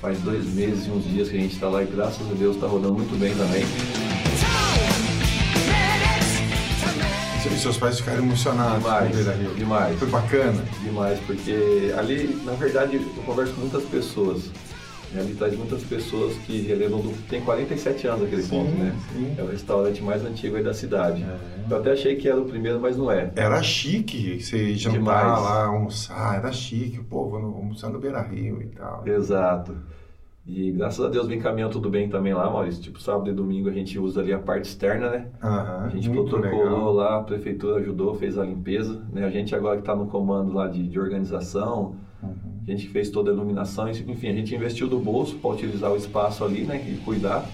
Faz 0.00 0.18
dois 0.18 0.52
meses 0.52 0.88
e 0.88 0.90
uns 0.90 1.04
dias 1.04 1.28
que 1.28 1.36
a 1.36 1.40
gente 1.40 1.54
está 1.54 1.68
lá 1.68 1.80
e 1.80 1.86
graças 1.86 2.28
a 2.28 2.34
Deus 2.34 2.56
está 2.56 2.66
rodando 2.66 2.94
muito 2.94 3.16
bem 3.20 3.32
também. 3.36 4.03
Seus 7.64 7.76
pais 7.76 7.98
ficaram 7.98 8.22
emocionados 8.22 8.82
demais, 8.82 9.06
com 9.06 9.12
o 9.12 9.16
Beira 9.16 9.32
Rio? 9.36 9.54
Demais. 9.54 9.98
Foi 9.98 10.08
bacana? 10.08 10.64
Demais, 10.82 11.18
porque 11.20 11.92
ali, 11.98 12.40
na 12.44 12.52
verdade, 12.52 12.96
eu 12.96 13.22
converso 13.24 13.52
com 13.54 13.62
muitas 13.62 13.82
pessoas 13.84 14.50
ali 15.18 15.34
traz 15.34 15.56
muitas 15.56 15.82
pessoas 15.84 16.36
que 16.38 16.62
relevam 16.62 17.00
do... 17.00 17.12
Tem 17.28 17.40
47 17.40 18.06
anos 18.06 18.24
aquele 18.24 18.42
sim, 18.42 18.50
ponto, 18.50 18.70
né? 18.72 18.94
Sim. 19.12 19.34
É 19.38 19.42
o 19.42 19.46
restaurante 19.46 20.02
mais 20.02 20.24
antigo 20.24 20.56
aí 20.56 20.62
da 20.62 20.74
cidade. 20.74 21.22
É. 21.22 21.72
Eu 21.72 21.78
até 21.78 21.92
achei 21.92 22.16
que 22.16 22.28
era 22.28 22.40
o 22.40 22.44
primeiro, 22.44 22.80
mas 22.80 22.96
não 22.96 23.10
é. 23.10 23.30
Era 23.36 23.62
chique 23.62 24.40
você 24.40 24.74
jantar 24.74 24.98
Demais. 24.98 25.42
lá, 25.42 25.64
almoçar, 25.66 26.38
era 26.38 26.52
chique. 26.52 26.98
O 26.98 27.04
povo 27.04 27.36
almoçar 27.36 27.90
no 27.90 27.98
Beira 27.98 28.22
Rio 28.22 28.60
e 28.60 28.66
tal. 28.66 29.06
Exato. 29.06 29.76
E 30.46 30.70
graças 30.72 31.04
a 31.04 31.08
Deus 31.08 31.26
vem 31.26 31.38
caminhando 31.38 31.72
tudo 31.72 31.88
bem 31.88 32.08
também 32.08 32.34
lá, 32.34 32.50
Maurício. 32.50 32.82
Tipo, 32.82 33.00
sábado 33.00 33.30
e 33.30 33.32
domingo 33.32 33.68
a 33.68 33.72
gente 33.72 33.98
usa 33.98 34.20
ali 34.20 34.32
a 34.32 34.38
parte 34.38 34.66
externa, 34.66 35.08
né? 35.08 35.26
Uhum, 35.42 35.86
a 35.86 35.88
gente 35.88 36.10
protocolou 36.10 36.92
lá, 36.92 37.18
a 37.18 37.22
prefeitura 37.22 37.80
ajudou, 37.80 38.14
fez 38.14 38.36
a 38.36 38.44
limpeza. 38.44 39.02
Né? 39.10 39.24
A 39.24 39.30
gente 39.30 39.54
agora 39.54 39.76
que 39.76 39.82
está 39.82 39.96
no 39.96 40.06
comando 40.06 40.52
lá 40.52 40.68
de, 40.68 40.86
de 40.86 41.00
organização, 41.00 41.96
uhum. 42.22 42.54
A 42.66 42.70
gente 42.70 42.88
fez 42.88 43.10
toda 43.10 43.30
a 43.30 43.34
iluminação, 43.34 43.90
enfim, 43.90 44.28
a 44.28 44.32
gente 44.32 44.54
investiu 44.54 44.88
do 44.88 44.98
bolso 44.98 45.36
para 45.36 45.50
utilizar 45.50 45.92
o 45.92 45.96
espaço 45.96 46.42
ali, 46.42 46.62
né, 46.62 46.82
e 46.88 46.96
cuidar. 47.04 47.46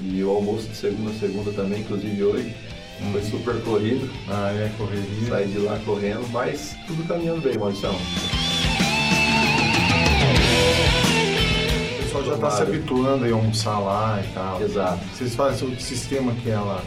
E 0.00 0.24
o 0.24 0.30
almoço 0.30 0.66
de 0.68 0.74
segunda 0.74 1.10
a 1.10 1.14
segunda 1.14 1.52
também, 1.52 1.80
inclusive 1.80 2.24
hoje, 2.24 2.56
hum. 3.02 3.12
foi 3.12 3.22
super 3.22 3.62
corrido. 3.62 4.08
Ah, 4.26 4.50
é, 4.52 4.72
correria. 4.78 5.28
Saí 5.28 5.48
de 5.48 5.58
lá 5.58 5.78
correndo, 5.84 6.26
mas 6.32 6.74
tudo 6.86 7.06
caminhando 7.06 7.42
bem, 7.42 7.58
Maurício. 7.58 7.90
Já 12.30 12.34
está 12.36 12.50
se 12.50 12.62
habituando 12.62 13.24
a 13.24 13.32
almoçar 13.32 13.78
lá 13.80 14.22
e 14.22 14.32
tal. 14.32 14.62
Exato. 14.62 15.04
Vocês 15.06 15.34
fazem 15.34 15.68
o 15.68 15.80
sistema 15.80 16.32
que 16.34 16.50
é 16.50 16.58
lá? 16.58 16.82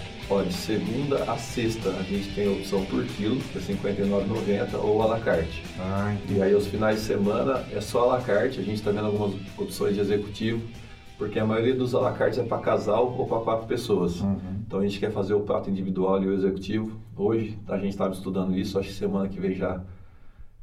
De 0.48 0.54
segunda 0.54 1.32
a 1.32 1.38
sexta 1.38 1.90
a 1.90 2.02
gente 2.02 2.34
tem 2.34 2.48
a 2.48 2.52
opção 2.52 2.84
por 2.86 3.06
quilo, 3.06 3.36
que 3.36 3.60
é 3.60 3.62
R$ 3.62 3.76
59,90, 3.76 4.80
ou 4.82 5.04
à 5.04 5.06
la 5.06 5.20
carte. 5.20 5.64
Ah, 5.78 6.16
e 6.28 6.42
aí 6.42 6.56
os 6.56 6.66
finais 6.66 7.02
de 7.02 7.06
semana 7.06 7.64
é 7.72 7.80
só 7.80 8.10
à 8.10 8.16
la 8.16 8.22
carte, 8.22 8.60
a 8.60 8.64
gente 8.64 8.78
está 8.78 8.90
vendo 8.90 9.06
algumas 9.06 9.36
opções 9.56 9.94
de 9.94 10.02
executivo, 10.02 10.60
porque 11.20 11.38
a 11.38 11.46
maioria 11.46 11.76
dos 11.76 11.94
à 11.94 12.00
la 12.00 12.14
carte 12.14 12.40
é 12.40 12.44
para 12.44 12.58
casal 12.58 13.16
ou 13.16 13.28
para 13.28 13.42
quatro 13.42 13.68
pessoas. 13.68 14.22
Uhum. 14.22 14.40
Então 14.66 14.80
a 14.80 14.84
gente 14.84 15.00
quer 15.00 15.12
fazer 15.12 15.36
o 15.36 15.42
prato 15.42 15.70
individual 15.70 16.24
e 16.24 16.26
o 16.26 16.34
executivo. 16.34 17.00
Hoje 17.16 17.56
a 17.68 17.78
gente 17.78 17.90
estava 17.90 18.12
estudando 18.12 18.58
isso, 18.58 18.80
acho 18.80 18.88
que 18.88 18.96
semana 18.96 19.30
que 19.30 19.40
vem 19.40 19.54
já 19.54 19.84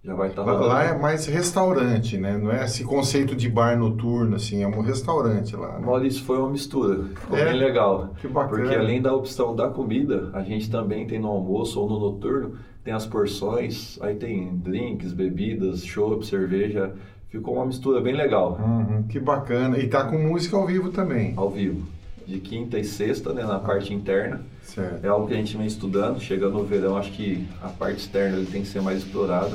já 0.02 0.14
vai 0.14 0.28
estar 0.30 0.42
Lá, 0.42 0.52
rodando. 0.52 0.68
lá 0.68 0.84
é 0.84 0.98
mais 0.98 1.26
restaurante, 1.26 2.16
né? 2.16 2.38
Não 2.38 2.50
é 2.50 2.64
esse 2.64 2.82
conceito 2.84 3.36
de 3.36 3.48
bar 3.50 3.78
noturno, 3.78 4.36
assim, 4.36 4.62
é 4.62 4.66
um 4.66 4.80
restaurante 4.80 5.54
lá. 5.54 5.78
Né? 5.78 5.84
Maurício, 5.84 6.24
foi 6.24 6.38
uma 6.38 6.48
mistura, 6.50 7.04
ficou 7.14 7.36
É? 7.36 7.44
bem 7.50 7.58
legal. 7.58 8.14
Que 8.20 8.26
bacana. 8.26 8.62
Porque 8.62 8.74
além 8.74 9.02
da 9.02 9.14
opção 9.14 9.54
da 9.54 9.68
comida, 9.68 10.30
a 10.32 10.42
gente 10.42 10.70
também 10.70 11.06
tem 11.06 11.18
no 11.18 11.28
almoço 11.28 11.78
ou 11.80 11.88
no 11.88 11.98
noturno, 12.00 12.54
tem 12.82 12.94
as 12.94 13.04
porções, 13.04 13.98
aí 14.00 14.14
tem 14.14 14.56
drinks, 14.56 15.12
bebidas, 15.12 15.84
chopp, 15.84 16.24
cerveja. 16.26 16.92
Ficou 17.28 17.54
uma 17.54 17.66
mistura 17.66 18.00
bem 18.00 18.16
legal, 18.16 18.58
Uhum, 18.58 19.02
que 19.04 19.20
bacana. 19.20 19.78
E 19.78 19.86
tá 19.86 20.02
com 20.04 20.18
música 20.18 20.56
ao 20.56 20.66
vivo 20.66 20.88
também. 20.90 21.34
ao 21.36 21.50
vivo. 21.50 21.86
De 22.26 22.38
quinta 22.40 22.78
e 22.78 22.84
sexta, 22.84 23.32
né, 23.32 23.44
na 23.44 23.58
parte 23.58 23.92
interna. 23.92 24.40
Certo. 24.62 25.04
É 25.04 25.08
algo 25.08 25.26
que 25.26 25.34
a 25.34 25.36
gente 25.36 25.56
vem 25.56 25.66
estudando. 25.66 26.18
Chegando 26.20 26.54
no 26.58 26.64
verão, 26.64 26.96
acho 26.96 27.12
que 27.12 27.46
a 27.62 27.68
parte 27.68 27.98
externa 27.98 28.36
ele 28.38 28.46
tem 28.46 28.62
que 28.62 28.68
ser 28.68 28.80
mais 28.80 28.98
explorada 28.98 29.50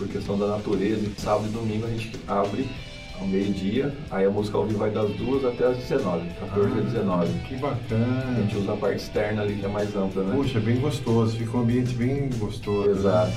por 0.00 0.08
questão 0.08 0.38
da 0.38 0.46
natureza. 0.46 1.00
E 1.06 1.20
sábado 1.20 1.46
e 1.46 1.50
domingo 1.50 1.86
a 1.86 1.90
gente 1.90 2.12
abre 2.26 2.66
ao 3.20 3.26
meio-dia, 3.26 3.94
aí 4.10 4.24
a 4.24 4.30
música 4.30 4.56
ao 4.56 4.64
vivo 4.66 4.78
vai 4.78 4.90
das 4.90 5.10
duas 5.10 5.44
até 5.44 5.66
as 5.66 5.76
19, 5.76 6.26
14 6.40 6.78
a 6.78 6.80
19. 6.80 7.32
Que 7.46 7.54
A 7.56 7.58
bacana. 7.58 8.34
gente 8.40 8.56
usa 8.56 8.72
a 8.72 8.76
parte 8.76 8.96
externa 8.96 9.42
ali 9.42 9.56
que 9.56 9.66
é 9.66 9.68
mais 9.68 9.94
ampla, 9.94 10.22
né? 10.24 10.34
Puxa, 10.34 10.58
bem 10.58 10.80
gostoso. 10.80 11.36
Fica 11.36 11.54
um 11.58 11.60
ambiente 11.60 11.92
bem 11.94 12.30
gostoso. 12.38 12.88
né? 12.88 12.96
Exato. 12.98 13.32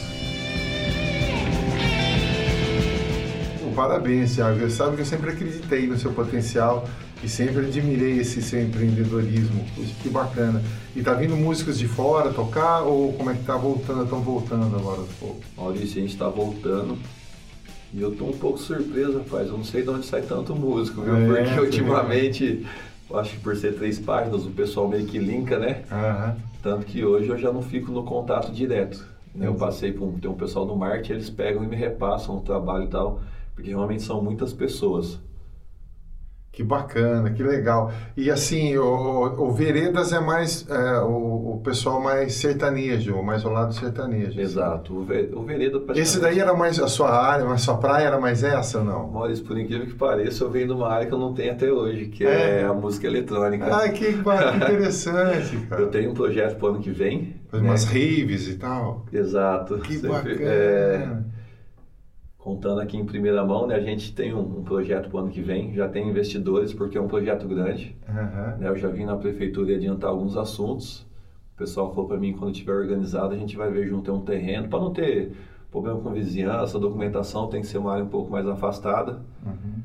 Parabéns, 3.75 4.35
Thiago. 4.35 4.59
Você 4.59 4.69
sabe 4.69 4.95
que 4.95 5.01
eu 5.01 5.05
sempre 5.05 5.31
acreditei 5.31 5.87
no 5.87 5.97
seu 5.97 6.13
potencial 6.13 6.87
e 7.23 7.29
sempre 7.29 7.65
admirei 7.65 8.19
esse 8.19 8.41
seu 8.41 8.61
empreendedorismo. 8.61 9.63
Que 10.01 10.09
bacana. 10.09 10.61
E 10.95 11.01
tá 11.01 11.13
vindo 11.13 11.35
músicos 11.35 11.79
de 11.79 11.87
fora 11.87 12.31
tocar 12.33 12.81
ou 12.81 13.13
como 13.13 13.29
é 13.29 13.33
que 13.33 13.43
tá 13.43 13.55
voltando? 13.55 14.03
Estão 14.03 14.21
voltando 14.21 14.75
agora 14.75 14.99
aos 15.01 15.11
poucos? 15.13 15.43
Maurício, 15.57 15.99
a 15.99 16.05
gente 16.05 16.17
tá 16.17 16.27
voltando. 16.27 16.97
E 17.93 18.01
eu 18.01 18.11
tô 18.15 18.25
um 18.25 18.33
pouco 18.37 18.57
surpreso, 18.57 19.19
rapaz. 19.19 19.47
Eu 19.47 19.57
não 19.57 19.63
sei 19.63 19.83
de 19.83 19.89
onde 19.89 20.05
sai 20.05 20.21
tanto 20.23 20.55
músico, 20.55 21.01
viu? 21.01 21.15
É, 21.35 21.43
Porque 21.45 21.59
ultimamente, 21.59 22.65
eu 23.09 23.19
acho 23.19 23.31
que 23.35 23.39
por 23.39 23.55
ser 23.55 23.75
três 23.75 23.99
páginas, 23.99 24.45
o 24.45 24.49
pessoal 24.51 24.87
meio 24.87 25.05
que 25.05 25.17
linka, 25.19 25.57
né? 25.59 25.83
Aham. 25.91 26.35
Tanto 26.61 26.85
que 26.85 27.03
hoje 27.05 27.29
eu 27.29 27.37
já 27.37 27.51
não 27.51 27.61
fico 27.61 27.91
no 27.91 28.03
contato 28.03 28.51
direto. 28.51 28.97
né? 29.35 29.45
Eu 29.45 29.51
Entendi. 29.51 29.59
passei 29.59 29.91
por 29.91 30.05
um, 30.07 30.13
tem 30.19 30.29
um 30.29 30.33
pessoal 30.35 30.65
do 30.65 30.75
marketing, 30.75 31.13
eles 31.13 31.29
pegam 31.29 31.63
e 31.63 31.67
me 31.67 31.75
repassam 31.75 32.37
o 32.37 32.41
trabalho 32.41 32.85
e 32.85 32.87
tal, 32.87 33.21
porque 33.55 33.69
realmente 33.69 34.01
são 34.03 34.21
muitas 34.23 34.53
pessoas. 34.53 35.19
Que 36.55 36.63
bacana, 36.63 37.31
que 37.31 37.41
legal. 37.41 37.91
E 38.15 38.29
assim, 38.29 38.77
o, 38.77 38.85
o- 38.85 39.47
o 39.47 39.51
Veredas 39.51 40.13
é 40.13 40.19
mais 40.19 40.67
é, 40.69 40.99
o, 40.99 41.55
o 41.55 41.61
pessoal 41.63 41.99
mais 41.99 42.35
sertanejo, 42.35 43.19
mais 43.23 43.43
ao 43.43 43.51
lado 43.51 43.73
sertanejo. 43.73 44.29
assim. 44.33 44.41
Exato. 44.41 44.93
O, 44.95 45.03
ve, 45.03 45.31
o 45.33 45.41
Vereda 45.41 45.77
Esse 45.77 45.85
praticamente- 45.85 46.19
daí 46.19 46.39
era 46.39 46.53
mais 46.53 46.79
a 46.79 46.87
sua 46.87 47.09
área, 47.09 47.43
a 47.47 47.57
sua 47.57 47.77
praia 47.77 48.05
era 48.05 48.19
mais 48.19 48.43
essa 48.43 48.77
ou 48.77 48.85
não? 48.85 49.07
Maurício, 49.07 49.43
por 49.43 49.57
incrível 49.57 49.87
que 49.87 49.95
pareça, 49.95 50.43
eu 50.43 50.51
venho 50.51 50.67
de 50.67 50.73
uma 50.73 50.89
área 50.89 51.07
que 51.07 51.13
eu 51.13 51.17
não 51.17 51.33
tenho 51.33 51.53
até 51.53 51.71
hoje, 51.71 52.05
que 52.05 52.23
É? 52.23 52.59
é, 52.61 52.63
a 52.65 52.73
música 52.73 53.07
eletrônica. 53.07 53.65
Ai, 53.75 53.91
que, 53.91 54.13
que 54.13 54.19
interessante, 54.73 55.57
cara. 55.67 55.81
Eu 55.81 55.87
tenho 55.89 56.11
um 56.11 56.13
projeto 56.13 56.55
para 56.57 56.67
o 56.67 56.69
ano 56.73 56.79
que 56.81 56.91
vem. 56.91 57.35
Faz 57.49 57.63
né? 57.63 57.69
umas 57.69 57.83
raves 57.85 58.47
e 58.47 58.55
tal. 58.57 59.05
Exato. 59.11 59.79
Que 59.79 59.93
Sempre, 59.95 60.09
bacana. 60.35 60.39
é, 60.51 61.09
contando 62.43 62.81
aqui 62.81 62.97
em 62.97 63.05
primeira 63.05 63.41
mão, 63.45 63.65
né, 63.65 63.75
a 63.75 63.79
gente 63.79 64.13
tem 64.13 64.33
um, 64.33 64.59
um 64.59 64.63
projeto 64.65 65.09
para 65.09 65.17
o 65.17 65.19
ano 65.21 65.31
que 65.31 65.41
vem, 65.41 65.73
já 65.73 65.87
tem 65.87 66.09
investidores, 66.09 66.73
porque 66.73 66.97
é 66.97 67.01
um 67.01 67.07
projeto 67.07 67.47
grande. 67.47 67.95
Aham. 68.05 68.57
né? 68.59 68.67
Eu 68.67 68.75
já 68.75 68.89
vim 68.89 69.05
na 69.05 69.15
prefeitura 69.15 69.71
e 69.71 69.75
adiantar 69.75 70.09
alguns 70.09 70.35
assuntos. 70.35 71.07
O 71.53 71.57
pessoal 71.57 71.89
falou 71.91 72.05
para 72.05 72.17
mim, 72.17 72.33
quando 72.33 72.53
tiver 72.53 72.73
organizado, 72.73 73.33
a 73.33 73.37
gente 73.37 73.55
vai 73.55 73.71
ver 73.71 73.87
junto 73.87 74.03
ter 74.03 74.11
um 74.11 74.19
terreno, 74.19 74.67
para 74.67 74.77
não 74.77 74.91
ter 74.91 75.31
problema 75.71 76.01
com 76.01 76.11
vizinhança, 76.11 76.77
documentação 76.77 77.47
tem 77.47 77.61
que 77.61 77.67
ser 77.67 77.77
uma 77.77 77.93
área 77.93 78.03
um 78.03 78.09
pouco 78.09 78.29
mais 78.29 78.45
afastada. 78.45 79.21
Uhum. 79.45 79.81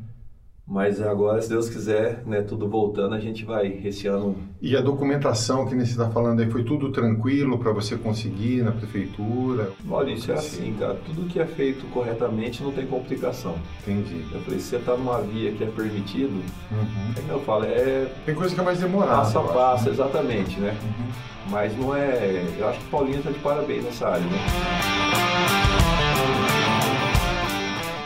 Mas 0.71 1.01
agora, 1.01 1.41
se 1.41 1.49
Deus 1.49 1.71
quiser, 1.71 2.23
né, 2.27 2.43
tudo 2.43 2.69
voltando, 2.69 3.15
a 3.15 3.19
gente 3.19 3.43
vai 3.43 3.81
esse 3.85 4.07
ano 4.07 4.37
E 4.61 4.77
a 4.77 4.83
documentação 4.83 5.65
que 5.67 5.75
você 5.75 5.83
está 5.93 6.11
falando 6.11 6.41
aí 6.41 6.51
foi 6.51 6.63
tudo 6.63 6.93
tranquilo 6.93 7.59
para 7.59 7.73
você 7.73 7.97
conseguir 7.97 8.63
na 8.63 8.73
prefeitura? 8.73 9.73
Maurício, 9.83 10.31
é 10.33 10.35
assim, 10.37 10.75
cara, 10.79 10.95
tudo 11.07 11.27
que 11.27 11.41
é 11.41 11.47
feito 11.47 11.87
corretamente 11.87 12.63
não 12.63 12.71
tem 12.71 12.87
complicação. 12.87 13.55
Entendi. 13.81 14.23
Eu 14.31 14.41
falei, 14.43 14.61
se 14.61 14.67
você 14.67 14.79
tá 14.79 14.95
numa 14.95 15.23
via 15.23 15.53
que 15.53 15.65
é 15.65 15.69
permitido, 15.69 16.35
Uhum. 16.71 17.13
é 17.17 17.21
que 17.23 17.31
eu 17.31 17.41
falo, 17.41 17.65
é 17.65 18.07
Tem 18.27 18.35
coisa 18.35 18.55
que 18.55 18.61
é 18.61 18.65
mais 18.65 18.79
demorada. 18.79 19.17
passo 19.23 19.39
a 19.39 19.43
passo, 19.45 19.85
né? 19.87 19.91
exatamente, 19.93 20.61
né? 20.61 20.77
Uhum. 20.83 21.07
Mas 21.51 21.75
não 21.79 21.97
é. 21.97 22.45
Eu 22.59 22.69
acho 22.69 22.79
que 22.81 22.87
Paulinho 22.91 23.23
tá 23.23 23.31
de 23.31 23.39
parabéns 23.39 23.85
nessa 23.85 24.07
área, 24.09 24.21
né? 24.27 24.39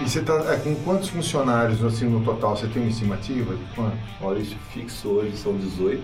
E 0.02 0.08
você 0.08 0.18
está 0.18 0.56
com 0.58 0.74
quantos 0.84 1.10
funcionários 1.10 1.84
assim 1.84 2.06
no 2.06 2.24
total? 2.24 2.56
Você 2.56 2.66
tem 2.66 2.82
uma 2.82 2.90
estimativa 2.90 3.54
de 3.54 3.64
quantos? 3.72 4.00
Maurício 4.20 4.56
fixo 4.72 5.08
hoje 5.08 5.36
são 5.36 5.56
18. 5.56 6.02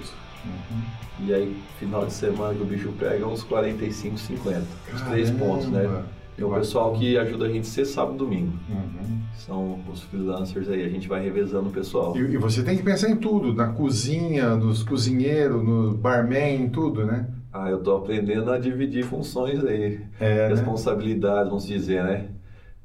E 1.26 1.35
aí, 1.35 1.57
final 1.81 2.07
de 2.07 2.12
semana 2.12 2.55
que 2.55 2.62
o 2.62 2.64
bicho 2.64 2.93
pega, 2.97 3.26
uns 3.26 3.43
45, 3.43 4.17
50. 4.17 4.62
Os 4.95 5.02
três 5.02 5.31
pontos, 5.33 5.69
né? 5.69 6.05
Tem 6.37 6.45
o 6.45 6.50
pessoal 6.50 6.93
que 6.93 7.19
ajuda 7.19 7.47
a 7.47 7.49
gente 7.49 7.67
ser 7.67 7.85
sábado 7.85 8.14
e 8.14 8.19
domingo. 8.19 8.52
Uhum. 8.71 9.19
São 9.35 9.81
os 9.93 10.02
freelancers 10.02 10.69
aí, 10.69 10.85
a 10.85 10.88
gente 10.88 11.09
vai 11.09 11.21
revezando 11.21 11.69
o 11.69 11.73
pessoal. 11.73 12.17
E, 12.17 12.21
e 12.21 12.37
você 12.37 12.62
tem 12.62 12.76
que 12.76 12.85
pensar 12.85 13.11
em 13.11 13.17
tudo, 13.17 13.52
na 13.52 13.73
cozinha, 13.73 14.55
nos 14.55 14.85
cozinheiros, 14.85 15.61
no 15.64 15.95
barman, 15.95 16.55
em 16.55 16.69
tudo, 16.69 17.05
né? 17.05 17.26
Ah, 17.52 17.69
eu 17.69 17.83
tô 17.83 17.97
aprendendo 17.97 18.52
a 18.52 18.59
dividir 18.59 19.05
funções 19.05 19.64
aí. 19.64 20.00
É, 20.21 20.49
né? 20.49 20.55
Responsabilidades, 20.55 21.49
vamos 21.49 21.67
dizer, 21.67 22.05
né? 22.05 22.28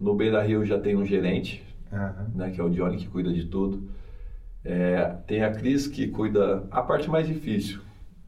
No 0.04 0.14
Beira 0.14 0.42
Rio 0.44 0.66
já 0.66 0.78
tem 0.78 0.96
um 0.96 1.06
gerente, 1.06 1.64
Aham. 1.92 2.28
né, 2.36 2.52
que 2.52 2.60
é 2.60 2.64
o 2.64 2.70
Johnny, 2.70 2.98
que 2.98 3.08
cuida 3.08 3.32
de 3.32 3.46
tudo. 3.46 3.84
É, 4.66 5.16
tem 5.28 5.44
a 5.44 5.52
Cris, 5.52 5.88
que 5.88 6.08
cuida 6.08 6.64
a 6.72 6.82
parte 6.82 7.10
mais 7.10 7.28
difícil, 7.28 7.80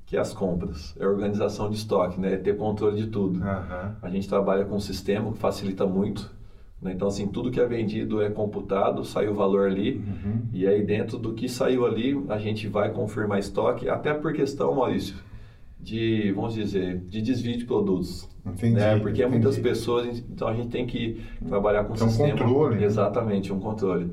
que 0.05 0.17
é 0.17 0.19
as 0.19 0.33
compras. 0.33 0.95
É 0.99 1.03
a 1.05 1.09
organização 1.09 1.69
de 1.69 1.75
estoque, 1.75 2.19
né? 2.19 2.33
É 2.33 2.37
ter 2.37 2.55
controle 2.57 2.97
de 2.97 3.07
tudo. 3.07 3.41
Aham. 3.43 3.95
A 4.01 4.09
gente 4.09 4.27
trabalha 4.27 4.65
com 4.65 4.75
um 4.75 4.79
sistema 4.79 5.31
que 5.31 5.37
facilita 5.37 5.85
muito. 5.85 6.33
né? 6.81 6.91
Então, 6.93 7.07
assim, 7.07 7.27
tudo 7.27 7.49
que 7.51 7.59
é 7.59 7.65
vendido 7.65 8.21
é 8.21 8.29
computado, 8.29 9.03
sai 9.03 9.27
o 9.27 9.33
valor 9.33 9.67
ali. 9.69 9.95
Uhum. 9.97 10.41
E 10.53 10.67
aí, 10.67 10.83
dentro 10.83 11.17
do 11.17 11.33
que 11.33 11.47
saiu 11.49 11.85
ali, 11.85 12.21
a 12.29 12.37
gente 12.37 12.67
vai 12.67 12.91
confirmar 12.91 13.39
estoque, 13.39 13.87
até 13.89 14.13
por 14.13 14.33
questão, 14.33 14.75
Maurício, 14.75 15.15
de, 15.85 16.31
vamos 16.31 16.55
dizer, 16.55 16.97
de 17.07 17.21
desvio 17.21 17.57
de 17.57 17.65
produtos. 17.65 18.27
Entendi. 18.43 18.73
né? 18.75 18.99
Porque 18.99 19.21
é 19.21 19.27
muitas 19.27 19.53
entendi. 19.57 19.69
pessoas, 19.69 20.23
então 20.29 20.47
a 20.47 20.53
gente 20.53 20.69
tem 20.69 20.85
que 20.87 21.23
trabalhar 21.47 21.83
com 21.85 21.93
Tem 21.93 22.05
um 22.07 22.09
sistema. 22.09 22.31
controle, 22.39 22.75
né? 22.77 22.85
Exatamente, 22.85 23.53
um 23.53 23.59
controle. 23.59 24.11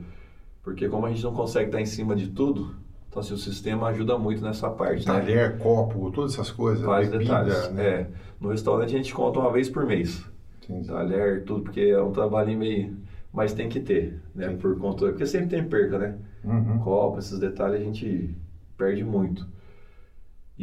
Porque 0.63 0.89
como 0.89 1.07
a 1.07 1.09
gente 1.11 1.23
não 1.25 1.33
consegue 1.33 1.67
estar 1.67 1.81
em 1.81 1.87
cima 1.87 2.15
de 2.15 2.29
tudo, 2.29 2.75
então 3.09 3.21
assim, 3.21 3.33
o 3.35 3.39
sistema 3.39 3.89
ajuda 3.89 4.19
muito 4.19 4.43
nessa 4.43 4.69
parte, 4.71 5.07
né? 5.07 5.15
Talher, 5.15 5.59
copo, 5.59 6.11
todas 6.11 6.35
essas 6.35 6.51
coisas. 6.51 6.85
Vários 6.85 7.11
bebida, 7.11 7.43
detalhes. 7.45 7.73
né? 7.73 7.85
É, 7.85 8.07
no 8.41 8.51
restaurante 8.51 8.95
a 8.95 8.99
gente 8.99 9.13
conta 9.15 9.41
uma 9.41 9.51
vez 9.51 9.69
por 9.71 9.87
mês. 9.87 10.25
Entendi. 10.63 10.87
Talher, 10.89 11.43
tudo, 11.45 11.63
porque 11.63 11.81
é 11.81 12.03
um 12.03 12.13
trabalhinho 12.13 12.59
meio... 12.59 12.97
Mas 13.33 13.55
tem 13.55 13.67
que 13.69 13.81
ter, 13.81 14.21
né? 14.35 14.51
Por 14.61 14.79
controle. 14.79 15.13
Porque 15.15 15.27
sempre 15.27 15.49
tem 15.49 15.65
perca, 15.65 15.99
né? 15.99 16.17
Uhum. 16.45 16.79
Copa, 16.81 17.19
esses 17.19 17.39
detalhes 17.39 17.81
a 17.81 17.85
gente 17.85 18.31
perde 18.77 19.03
muito. 19.03 19.47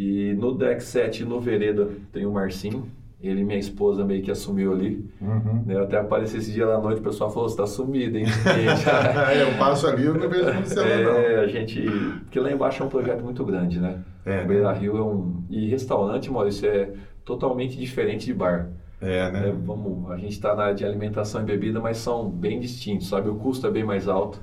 E 0.01 0.33
no 0.35 0.53
deck 0.57 0.81
7 0.81 1.25
no 1.25 1.41
Vereda 1.41 1.89
tem 2.13 2.25
o 2.25 2.31
Marcinho. 2.31 2.85
Ele 3.21 3.41
e 3.41 3.43
minha 3.43 3.59
esposa 3.59 4.05
meio 4.05 4.23
que 4.23 4.31
assumiu 4.31 4.71
ali. 4.71 5.05
Uhum. 5.19 5.63
né? 5.65 5.73
Eu 5.75 5.83
até 5.83 5.97
apareci 5.97 6.37
esse 6.37 6.53
dia 6.53 6.65
lá 6.65 6.75
à 6.75 6.79
noite, 6.79 7.01
o 7.01 7.03
pessoal 7.03 7.29
falou, 7.29 7.49
você 7.49 7.57
tá 7.57 7.67
sumido, 7.67 8.17
hein? 8.17 8.23
Já- 8.81 9.33
É, 9.33 9.43
eu 9.43 9.57
passo 9.57 9.87
ali, 9.87 10.05
eu 10.05 10.13
não 10.13 10.29
vejo 10.29 10.45
você 10.61 10.79
lá, 10.79 10.85
não. 11.03 11.11
é, 11.17 11.39
a 11.41 11.47
gente... 11.47 11.81
Porque 12.21 12.39
lá 12.39 12.49
embaixo 12.49 12.81
é 12.81 12.85
um 12.85 12.89
projeto 12.89 13.21
muito 13.21 13.43
grande, 13.43 13.77
né? 13.77 13.99
É, 14.25 14.41
o 14.41 14.47
Beira 14.47 14.71
Rio 14.71 14.97
é 14.97 15.01
um... 15.03 15.43
E 15.49 15.67
restaurante, 15.67 16.31
Maurício, 16.31 16.65
é 16.69 16.93
totalmente 17.25 17.77
diferente 17.77 18.25
de 18.25 18.33
bar. 18.33 18.69
É, 19.01 19.17
É, 19.17 19.31
né? 19.31 19.55
vamos, 19.65 20.09
a 20.11 20.15
gente 20.15 20.31
está 20.31 20.55
na 20.55 20.63
área 20.63 20.75
de 20.75 20.85
alimentação 20.85 21.41
e 21.41 21.43
bebida, 21.45 21.81
mas 21.81 21.97
são 21.97 22.29
bem 22.29 22.57
distintos, 22.57 23.09
sabe? 23.09 23.27
O 23.27 23.35
custo 23.35 23.67
é 23.67 23.71
bem 23.71 23.83
mais 23.83 24.07
alto, 24.07 24.39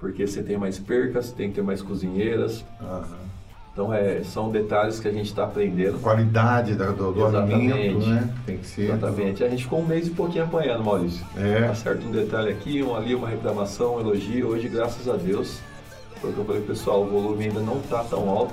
porque 0.00 0.26
você 0.26 0.42
tem 0.42 0.56
mais 0.58 0.76
percas, 0.76 1.30
tem 1.30 1.50
que 1.50 1.54
ter 1.54 1.62
mais 1.62 1.80
cozinheiras. 1.80 2.64
Aham. 2.80 3.30
Então, 3.72 3.92
é, 3.92 4.22
são 4.22 4.50
detalhes 4.50 5.00
que 5.00 5.08
a 5.08 5.12
gente 5.12 5.26
está 5.28 5.44
aprendendo. 5.44 5.98
Qualidade 6.00 6.74
da- 6.74 6.90
do, 6.90 7.10
do 7.10 7.24
alimento, 7.26 8.06
né? 8.06 8.30
Tem 8.44 8.58
que 8.58 8.66
ser. 8.66 8.90
Exatamente. 8.90 9.42
A 9.42 9.48
gente 9.48 9.62
ficou 9.64 9.80
um 9.80 9.86
mês 9.86 10.06
e 10.08 10.10
pouquinho 10.10 10.44
apanhando, 10.44 10.84
Maurício. 10.84 11.24
É. 11.38 11.68
Acerta 11.68 12.04
um 12.06 12.10
detalhe 12.10 12.50
aqui, 12.50 12.82
um 12.82 12.94
ali, 12.94 13.14
uma 13.14 13.26
reclamação, 13.28 13.96
um 13.96 14.00
elogio. 14.00 14.48
Hoje, 14.48 14.68
graças 14.68 15.08
a 15.08 15.16
Deus, 15.16 15.58
foi 16.20 16.30
o 16.30 16.32
que 16.34 16.38
eu 16.40 16.44
falei, 16.44 16.60
pessoal, 16.62 17.02
o 17.02 17.06
volume 17.08 17.44
ainda 17.44 17.60
não 17.60 17.78
está 17.78 18.04
tão 18.04 18.28
alto, 18.28 18.52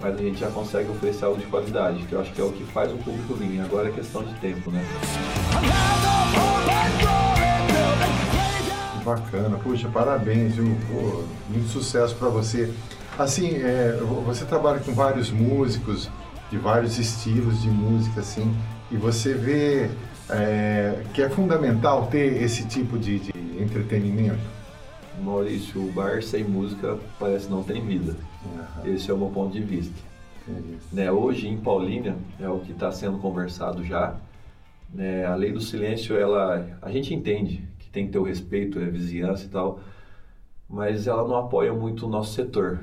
mas 0.00 0.14
a 0.16 0.18
gente 0.22 0.40
já 0.40 0.50
consegue 0.50 0.90
oferecer 0.90 1.24
algo 1.26 1.38
de 1.38 1.46
qualidade, 1.46 2.02
que 2.02 2.12
eu 2.12 2.20
acho 2.20 2.32
que 2.32 2.40
é 2.40 2.44
o 2.44 2.50
que 2.50 2.64
faz 2.64 2.90
o 2.92 2.96
público 2.96 3.34
vir. 3.34 3.60
Agora 3.60 3.88
é 3.88 3.92
questão 3.92 4.24
de 4.24 4.34
tempo, 4.40 4.72
né? 4.72 4.84
Bacana, 9.04 9.56
puxa, 9.62 9.88
parabéns, 9.88 10.56
viu? 10.56 10.76
Pô, 10.90 11.22
muito 11.48 11.68
sucesso 11.68 12.14
para 12.16 12.28
você. 12.28 12.70
Assim, 13.18 13.56
é, 13.56 13.98
você 14.24 14.44
trabalha 14.44 14.78
com 14.78 14.92
vários 14.92 15.28
músicos 15.28 16.08
de 16.50 16.56
vários 16.56 16.98
estilos 17.00 17.60
de 17.60 17.68
música, 17.68 18.20
assim, 18.20 18.56
e 18.92 18.96
você 18.96 19.34
vê 19.34 19.90
é, 20.30 21.02
que 21.12 21.20
é 21.20 21.28
fundamental 21.28 22.06
ter 22.06 22.40
esse 22.40 22.66
tipo 22.68 22.96
de, 22.96 23.18
de 23.18 23.32
entretenimento? 23.60 24.38
Maurício, 25.20 25.84
o 25.84 25.90
bar 25.90 26.22
sem 26.22 26.44
música 26.44 26.96
parece 27.18 27.50
não 27.50 27.64
tem 27.64 27.84
vida. 27.84 28.14
Uhum. 28.44 28.94
Esse 28.94 29.10
é 29.10 29.14
o 29.14 29.18
meu 29.18 29.30
ponto 29.30 29.52
de 29.52 29.62
vista. 29.62 30.08
Né, 30.92 31.10
hoje 31.10 31.48
em 31.48 31.58
Paulínia 31.58 32.16
é 32.40 32.48
o 32.48 32.60
que 32.60 32.70
está 32.70 32.92
sendo 32.92 33.18
conversado 33.18 33.84
já. 33.84 34.14
Né, 34.94 35.26
a 35.26 35.34
lei 35.34 35.52
do 35.52 35.60
silêncio, 35.60 36.16
ela, 36.16 36.78
a 36.80 36.90
gente 36.90 37.12
entende 37.12 37.68
que 37.80 37.90
tem 37.90 38.06
que 38.06 38.12
ter 38.12 38.18
o 38.18 38.22
respeito, 38.22 38.78
a 38.78 38.84
vizinhança 38.84 39.44
e 39.44 39.48
tal, 39.48 39.80
mas 40.68 41.08
ela 41.08 41.26
não 41.26 41.36
apoia 41.36 41.72
muito 41.74 42.06
o 42.06 42.08
nosso 42.08 42.32
setor. 42.32 42.78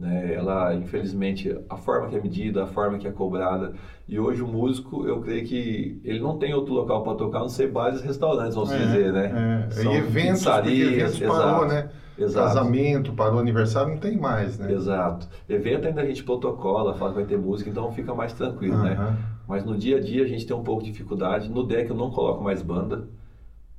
Né? 0.00 0.32
Ela, 0.34 0.74
infelizmente, 0.74 1.54
a 1.68 1.76
forma 1.76 2.08
que 2.08 2.16
é 2.16 2.20
medida, 2.22 2.64
a 2.64 2.66
forma 2.66 2.96
que 2.96 3.06
é 3.06 3.12
cobrada. 3.12 3.74
E 4.08 4.18
hoje 4.18 4.40
o 4.40 4.48
músico, 4.48 5.06
eu 5.06 5.20
creio 5.20 5.46
que 5.46 6.00
ele 6.02 6.18
não 6.20 6.38
tem 6.38 6.54
outro 6.54 6.72
local 6.72 7.02
para 7.02 7.14
tocar, 7.14 7.40
não 7.40 7.50
sei 7.50 7.68
bares 7.68 8.00
restaurantes, 8.00 8.54
vamos 8.54 8.72
é, 8.72 8.78
dizer, 8.78 9.12
né? 9.12 9.66
É. 9.68 9.70
São 9.70 9.92
e 9.92 9.98
eventos, 9.98 10.46
eventos 10.46 11.18
parou, 11.20 11.68
né? 11.68 11.90
Exato. 12.16 12.48
Casamento, 12.48 13.12
parou 13.12 13.38
aniversário, 13.38 13.92
não 13.92 13.98
tem 13.98 14.16
mais, 14.16 14.58
né? 14.58 14.72
Exato. 14.72 15.28
Evento 15.46 15.86
ainda 15.86 16.00
a 16.00 16.06
gente 16.06 16.24
protocola, 16.24 16.94
fala 16.94 17.10
que 17.10 17.16
vai 17.18 17.26
ter 17.26 17.38
música, 17.38 17.68
então 17.68 17.92
fica 17.92 18.14
mais 18.14 18.32
tranquilo, 18.32 18.76
uhum. 18.76 18.82
né? 18.82 19.16
Mas 19.46 19.64
no 19.64 19.76
dia 19.76 19.98
a 19.98 20.00
dia 20.00 20.24
a 20.24 20.26
gente 20.26 20.46
tem 20.46 20.56
um 20.56 20.62
pouco 20.62 20.82
de 20.82 20.90
dificuldade. 20.90 21.50
No 21.50 21.66
deck 21.66 21.90
eu 21.90 21.96
não 21.96 22.10
coloco 22.10 22.42
mais 22.42 22.62
banda. 22.62 23.06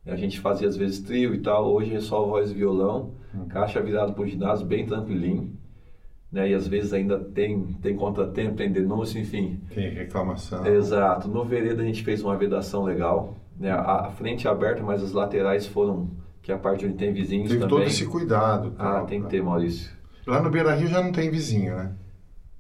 A 0.06 0.16
gente 0.16 0.40
fazia 0.40 0.68
às 0.68 0.78
vezes 0.78 1.00
trio 1.00 1.34
e 1.34 1.40
tal, 1.40 1.72
hoje 1.72 1.96
é 1.96 2.00
só 2.00 2.24
voz 2.26 2.52
e 2.52 2.54
violão, 2.54 3.12
uhum. 3.34 3.48
caixa 3.48 3.82
virado 3.82 4.14
pro 4.14 4.28
ginásio, 4.28 4.66
bem 4.66 4.86
tranquilinho 4.86 5.60
né? 6.32 6.50
E 6.50 6.54
às 6.54 6.68
vezes 6.68 6.94
ainda 6.94 7.20
tem, 7.20 7.64
tem 7.82 7.96
contratempo, 7.96 8.56
tem 8.56 8.72
denúncia, 8.72 9.20
enfim. 9.20 9.60
Tem 9.74 9.90
reclamação. 9.90 10.66
Exato. 10.66 11.28
No 11.28 11.44
Vereda 11.44 11.82
a 11.82 11.86
gente 11.86 12.04
fez 12.04 12.24
uma 12.24 12.38
vedação 12.38 12.84
legal, 12.84 13.38
né? 13.60 13.72
A, 13.72 14.08
a 14.08 14.12
frente 14.12 14.48
é 14.48 14.50
aberta, 14.50 14.82
mas 14.84 15.04
as 15.04 15.12
laterais 15.12 15.66
foram, 15.68 16.10
que 16.42 16.52
é 16.52 16.56
a 16.56 16.58
parte 16.58 16.86
onde 16.86 16.96
tem 16.96 17.12
vizinhos 17.14 17.50
Teve 17.50 17.60
também. 17.62 17.78
todo 17.78 17.88
esse 17.88 18.06
cuidado. 18.06 18.74
Ah, 18.78 18.94
tal, 18.94 19.06
tem 19.06 19.22
que 19.22 19.30
ter, 19.30 19.44
Maurício. 19.44 19.92
Lá 20.26 20.42
no 20.42 20.50
Beira 20.50 20.74
Rio 20.74 20.88
já 20.88 21.02
não 21.04 21.12
tem 21.12 21.30
vizinho, 21.30 21.76
né? 21.76 21.92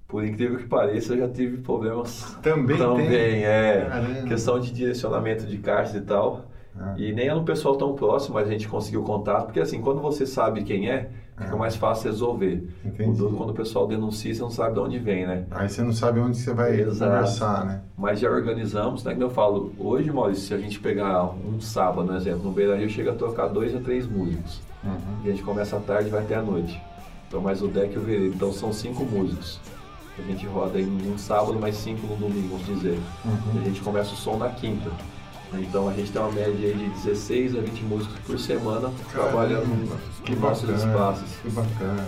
Por 0.07 0.25
incrível 0.25 0.57
que 0.57 0.65
pareça, 0.67 1.13
eu 1.13 1.19
já 1.19 1.29
tive 1.29 1.59
problemas. 1.59 2.37
Também 2.41 2.77
Também, 2.77 3.07
tem? 3.09 3.45
é. 3.45 3.85
Caramba. 3.89 4.27
Questão 4.27 4.59
de 4.59 4.71
direcionamento 4.73 5.45
de 5.45 5.57
caixas 5.59 5.95
e 5.95 6.01
tal. 6.01 6.50
Ah. 6.79 6.93
E 6.97 7.11
nem 7.11 7.27
é 7.27 7.35
um 7.35 7.43
pessoal 7.43 7.75
tão 7.75 7.93
próximo, 7.93 8.35
mas 8.35 8.47
a 8.47 8.51
gente 8.51 8.67
conseguiu 8.67 9.03
contato. 9.03 9.45
Porque 9.45 9.59
assim, 9.59 9.81
quando 9.81 10.01
você 10.01 10.25
sabe 10.25 10.63
quem 10.63 10.89
é, 10.89 11.09
Fica 11.43 11.55
mais 11.55 11.75
fácil 11.75 12.11
resolver. 12.11 12.67
Entendi. 12.85 13.19
Quando 13.19 13.49
o 13.49 13.53
pessoal 13.53 13.87
denuncia, 13.87 14.33
você 14.33 14.41
não 14.41 14.51
sabe 14.51 14.75
de 14.75 14.79
onde 14.79 14.99
vem, 14.99 15.25
né? 15.25 15.45
Aí 15.51 15.67
você 15.67 15.81
não 15.81 15.93
sabe 15.93 16.19
onde 16.19 16.37
você 16.37 16.53
vai 16.53 16.79
Exato. 16.79 17.11
conversar, 17.11 17.65
né? 17.65 17.81
Mas 17.97 18.19
já 18.19 18.29
organizamos, 18.29 19.03
né? 19.03 19.13
Como 19.13 19.25
eu 19.25 19.29
falo, 19.29 19.71
hoje, 19.77 20.11
Maurício, 20.11 20.47
se 20.47 20.53
a 20.53 20.57
gente 20.57 20.79
pegar 20.79 21.23
um 21.25 21.59
sábado, 21.59 22.07
por 22.07 22.15
exemplo, 22.15 22.43
no 22.43 22.51
Beira 22.51 22.77
Rio, 22.77 22.89
chega 22.89 23.11
a 23.11 23.15
tocar 23.15 23.47
dois 23.47 23.75
a 23.75 23.79
três 23.79 24.07
músicos. 24.07 24.61
Uhum. 24.83 24.93
E 25.23 25.29
a 25.29 25.31
gente 25.31 25.43
começa 25.43 25.77
à 25.77 25.79
tarde 25.79 26.09
e 26.09 26.11
vai 26.11 26.21
até 26.21 26.35
a 26.35 26.41
noite. 26.41 26.79
Então, 27.27 27.41
mais 27.41 27.61
o 27.61 27.67
deck 27.67 27.93
e 27.93 27.97
o 27.97 28.01
veredo. 28.01 28.35
Então, 28.35 28.51
são 28.51 28.71
cinco 28.71 29.03
músicos. 29.03 29.59
A 30.19 30.21
gente 30.21 30.45
roda 30.45 30.79
em 30.79 31.11
um 31.11 31.17
sábado, 31.17 31.57
mais 31.59 31.75
cinco 31.75 32.05
no 32.05 32.15
domingo, 32.15 32.57
vamos 32.57 32.65
dizer. 32.65 32.99
Uhum. 33.25 33.55
E 33.55 33.59
a 33.59 33.63
gente 33.63 33.81
começa 33.81 34.13
o 34.13 34.17
som 34.17 34.37
na 34.37 34.49
quinta. 34.49 34.91
Então 35.53 35.89
a 35.89 35.93
gente 35.93 36.11
tem 36.11 36.21
uma 36.21 36.31
média 36.31 36.73
de 36.73 36.89
16 37.03 37.57
a 37.57 37.61
20 37.61 37.81
músicos 37.83 38.17
por 38.25 38.39
semana 38.39 38.91
trabalhando 39.11 39.67
nos 39.67 40.39
nossos 40.39 40.69
espaços. 40.69 41.29
Que 41.41 41.49
bacana. 41.49 42.07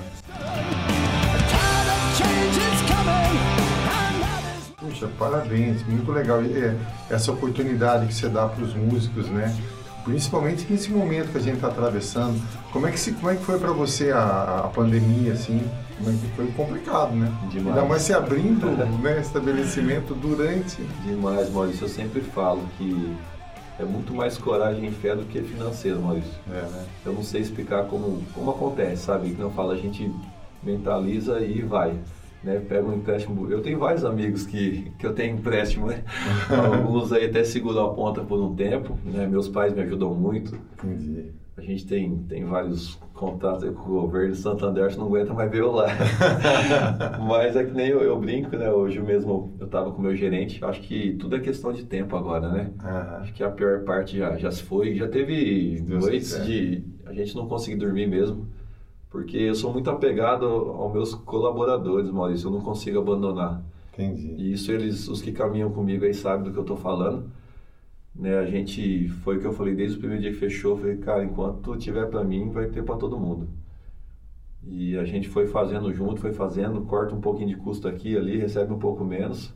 Puxa, 4.78 5.10
parabéns, 5.20 5.86
muito 5.88 6.12
legal 6.12 6.42
é, 6.42 6.76
essa 7.10 7.32
oportunidade 7.32 8.08
que 8.08 8.14
você 8.14 8.30
dá 8.30 8.48
para 8.48 8.64
os 8.64 8.74
músicos, 8.74 9.28
né? 9.30 9.54
Principalmente 10.06 10.66
nesse 10.70 10.92
momento 10.92 11.32
que 11.32 11.38
a 11.38 11.42
gente 11.42 11.56
está 11.56 11.68
atravessando. 11.68 12.42
Como 12.72 12.88
é 12.88 12.92
que, 12.92 13.00
se, 13.00 13.14
como 13.14 13.30
é 13.30 13.36
que 13.36 13.44
foi 13.44 13.58
para 13.58 13.72
você 13.72 14.12
a, 14.12 14.64
a 14.66 14.68
pandemia, 14.68 15.34
assim? 15.34 15.66
Como 15.98 16.10
é 16.10 16.14
que 16.14 16.36
foi 16.36 16.48
complicado, 16.48 17.14
né? 17.16 17.32
Demais. 17.50 17.78
Ainda 17.78 17.88
mais 17.88 18.02
se 18.02 18.14
abrindo 18.14 18.66
né, 19.02 19.20
estabelecimento 19.22 20.14
durante. 20.14 20.82
Demais, 21.06 21.50
Maurício. 21.50 21.86
Eu 21.86 21.90
sempre 21.90 22.22
falo 22.22 22.68
que 22.78 23.16
é 23.84 23.86
muito 23.86 24.14
mais 24.14 24.38
coragem 24.38 24.88
e 24.88 24.92
fé 24.92 25.16
do 25.16 25.26
que 25.26 25.42
financeiro, 25.42 26.02
Maurício. 26.02 26.32
É, 26.50 26.62
né? 26.62 26.86
Eu 27.06 27.14
não 27.14 27.24
sei 27.24 27.42
explicar 27.42 27.86
como, 27.86 28.24
como 28.34 28.52
acontece, 28.52 29.04
sabe? 29.04 29.32
Que 29.32 29.42
não 29.42 29.52
fala, 29.52 29.74
a 29.74 29.78
gente 29.78 30.12
mentaliza 30.64 31.40
e 31.42 31.62
vai. 31.62 31.94
Né, 32.44 32.62
pega 32.68 32.86
um 32.86 32.94
empréstimo. 32.94 33.50
Eu 33.50 33.62
tenho 33.62 33.80
vários 33.80 34.04
amigos 34.04 34.46
que, 34.46 34.92
que 35.00 35.06
eu 35.06 35.14
tenho 35.14 35.38
empréstimo, 35.38 35.88
né? 35.88 36.04
Alguns 36.52 37.14
aí 37.14 37.26
até 37.26 37.42
seguram 37.44 37.86
a 37.86 37.94
ponta 37.94 38.22
por 38.22 38.38
um 38.38 38.54
tempo, 38.54 38.98
né? 39.06 39.26
Meus 39.26 39.48
pais 39.48 39.74
me 39.74 39.82
ajudam 39.82 40.14
muito. 40.14 40.60
Entendi. 40.84 41.32
A 41.64 41.66
gente 41.66 41.88
tem, 41.88 42.18
tem 42.28 42.44
vários 42.44 43.00
contatos 43.14 43.70
com 43.70 43.92
o 43.92 44.02
governo, 44.02 44.36
Santander 44.36 44.98
não 44.98 45.06
aguenta 45.06 45.34
mais 45.34 45.50
ver 45.50 45.62
eu 45.62 45.72
lá. 45.72 45.88
Mas 47.26 47.56
é 47.56 47.64
que 47.64 47.72
nem 47.72 47.88
eu, 47.88 48.02
eu, 48.02 48.20
brinco, 48.20 48.58
né? 48.58 48.70
Hoje 48.70 49.00
mesmo 49.00 49.54
eu 49.58 49.66
estava 49.66 49.90
com 49.92 50.00
o 50.00 50.02
meu 50.02 50.14
gerente, 50.14 50.64
acho 50.66 50.82
que 50.82 51.14
tudo 51.14 51.38
é 51.38 51.40
questão 51.40 51.72
de 51.72 51.86
tempo 51.86 52.18
agora, 52.18 52.50
né? 52.50 52.72
Uhum. 52.84 53.18
Acho 53.22 53.34
que 53.34 53.42
a 53.42 53.50
pior 53.50 53.86
parte 53.86 54.18
já, 54.18 54.36
já 54.38 54.52
se 54.52 54.62
foi. 54.62 54.94
Já 54.96 55.08
teve 55.08 55.80
Deus 55.80 56.04
noites 56.04 56.46
de 56.46 56.84
a 57.06 57.14
gente 57.14 57.34
não 57.34 57.48
conseguir 57.48 57.78
dormir 57.78 58.08
mesmo. 58.08 58.46
Porque 59.10 59.38
eu 59.38 59.56
sou 59.56 59.72
muito 59.72 59.90
apegado 59.90 60.46
aos 60.46 60.92
meus 60.92 61.14
colaboradores, 61.16 62.12
Maurício, 62.12 62.48
eu 62.48 62.52
não 62.52 62.62
consigo 62.62 63.00
abandonar. 63.00 63.64
Entendi. 63.94 64.36
E 64.38 64.52
isso 64.52 64.70
eles, 64.70 65.08
os 65.08 65.22
que 65.22 65.32
caminham 65.32 65.72
comigo 65.72 66.04
aí 66.04 66.14
sabem 66.14 66.44
do 66.44 66.52
que 66.52 66.58
eu 66.58 66.64
estou 66.64 66.76
falando. 66.76 67.32
Né, 68.16 68.38
a 68.38 68.46
gente, 68.46 69.10
foi 69.24 69.38
o 69.38 69.42
que 69.42 69.48
eu 69.48 69.54
falei 69.54 69.76
desde 69.76 69.98
o 69.98 70.00
primeiro 70.00 70.22
dia 70.22 70.32
que 70.32 70.38
fechou, 70.38 70.78
falei, 70.78 70.98
cara, 70.98 71.24
enquanto 71.24 71.76
tiver 71.78 72.08
para 72.08 72.24
mim, 72.24 72.52
vai 72.52 72.68
ter 72.68 72.84
para 72.84 72.96
todo 72.98 73.20
mundo. 73.20 73.50
E 74.66 74.98
a 74.98 75.04
gente 75.04 75.28
foi 75.30 75.48
fazendo 75.48 75.94
junto, 75.94 76.22
foi 76.22 76.34
fazendo, 76.34 76.82
corta 76.86 77.14
um 77.16 77.22
pouquinho 77.22 77.50
de 77.50 77.56
custo 77.58 77.88
aqui 77.88 78.16
ali, 78.16 78.38
recebe 78.38 78.74
um 78.74 78.80
pouco 78.80 79.04
menos. 79.04 79.54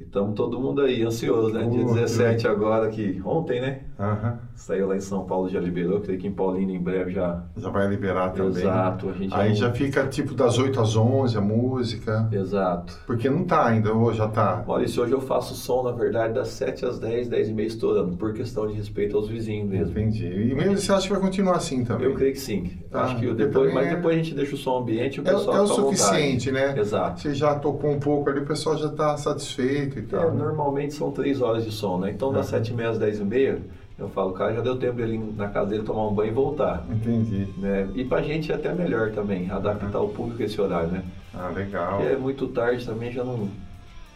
E 0.00 0.04
estamos 0.04 0.36
todo 0.36 0.60
mundo 0.60 0.80
aí, 0.82 1.02
ansioso, 1.02 1.52
né? 1.52 1.66
Dia 1.66 1.84
17 1.84 2.46
agora, 2.46 2.88
que 2.88 3.20
ontem, 3.24 3.60
né? 3.60 3.80
Uhum. 3.98 4.38
Saiu 4.54 4.86
lá 4.86 4.96
em 4.96 5.00
São 5.00 5.24
Paulo, 5.24 5.48
já 5.48 5.58
liberou, 5.58 6.00
creio 6.00 6.20
que 6.20 6.28
em 6.28 6.32
Paulínia 6.32 6.76
em 6.76 6.80
breve 6.80 7.10
já... 7.10 7.42
Já 7.56 7.68
vai 7.68 7.88
liberar 7.88 8.30
também. 8.30 8.62
Exato. 8.62 9.08
A 9.08 9.12
gente 9.12 9.34
aí 9.34 9.54
já, 9.54 9.66
já 9.66 9.72
fica 9.72 10.06
tipo 10.06 10.34
das 10.34 10.56
8 10.56 10.80
às 10.80 10.96
11 10.96 11.36
a 11.36 11.40
música. 11.40 12.28
Exato. 12.30 12.96
Porque 13.08 13.28
não 13.28 13.42
tá 13.42 13.66
ainda, 13.66 13.92
ou 13.92 14.14
já 14.14 14.28
tá? 14.28 14.62
Maurício, 14.64 15.02
hoje 15.02 15.12
eu 15.12 15.20
faço 15.20 15.56
som, 15.56 15.82
na 15.82 15.90
verdade, 15.90 16.34
das 16.34 16.46
7 16.48 16.86
às 16.86 17.00
10, 17.00 17.28
10 17.28 17.48
e 17.48 17.52
meia 17.52 17.66
estourando, 17.66 18.16
por 18.16 18.32
questão 18.32 18.68
de 18.68 18.74
respeito 18.74 19.16
aos 19.16 19.28
vizinhos 19.28 19.68
mesmo. 19.68 19.98
Entendi. 19.98 20.28
E 20.28 20.54
mesmo 20.54 20.78
você 20.78 20.92
acha 20.92 21.08
que 21.08 21.12
vai 21.12 21.20
continuar 21.20 21.56
assim 21.56 21.84
também? 21.84 22.06
Eu 22.06 22.14
creio 22.14 22.32
que 22.32 22.40
sim. 22.40 22.70
Tá. 22.88 23.02
Acho 23.02 23.16
que 23.18 23.34
depois, 23.34 23.74
mas 23.74 23.88
é... 23.88 23.96
depois 23.96 24.14
a 24.14 24.22
gente 24.22 24.34
deixa 24.34 24.54
o 24.54 24.58
som 24.58 24.78
ambiente 24.78 25.16
e 25.16 25.20
o 25.20 25.24
pessoal 25.24 25.56
É, 25.56 25.58
é 25.58 25.62
o 25.62 25.66
suficiente, 25.66 26.52
né? 26.52 26.78
Exato. 26.78 27.20
Você 27.20 27.34
já 27.34 27.56
tocou 27.56 27.90
um 27.90 27.98
pouco 27.98 28.30
ali, 28.30 28.38
o 28.38 28.46
pessoal 28.46 28.76
já 28.76 28.88
tá 28.90 29.16
satisfeito 29.16 29.87
e 29.96 30.02
tal. 30.02 30.20
É, 30.20 30.24
né? 30.24 30.30
normal 30.30 30.68
normalmente 30.68 30.94
são 30.94 31.10
três 31.10 31.40
horas 31.40 31.64
de 31.64 31.70
som, 31.70 31.98
né? 31.98 32.10
Então, 32.10 32.32
das 32.32 32.46
sete 32.46 32.72
e 32.72 32.74
meia 32.74 32.90
às 32.90 32.98
dez 32.98 33.20
e 33.20 33.24
meia, 33.24 33.60
eu 33.98 34.08
falo, 34.08 34.32
cara, 34.32 34.54
já 34.54 34.60
deu 34.60 34.76
tempo 34.76 34.96
dele 34.96 35.18
na 35.36 35.48
casa 35.48 35.70
dele 35.70 35.82
tomar 35.82 36.06
um 36.06 36.14
banho 36.14 36.30
e 36.30 36.34
voltar. 36.34 36.84
Entendi. 36.90 37.48
Né? 37.58 37.88
E 37.94 38.04
pra 38.04 38.22
gente 38.22 38.52
é 38.52 38.54
até 38.54 38.72
melhor 38.72 39.10
também, 39.12 39.50
adaptar 39.50 39.98
uhum. 39.98 40.06
o 40.06 40.08
público 40.10 40.42
a 40.42 40.46
esse 40.46 40.60
horário, 40.60 40.88
né? 40.88 41.02
Ah, 41.34 41.48
legal. 41.48 41.98
Porque 41.98 42.12
é 42.12 42.16
muito 42.16 42.46
tarde 42.48 42.84
também, 42.86 43.12
já 43.12 43.24
não... 43.24 43.48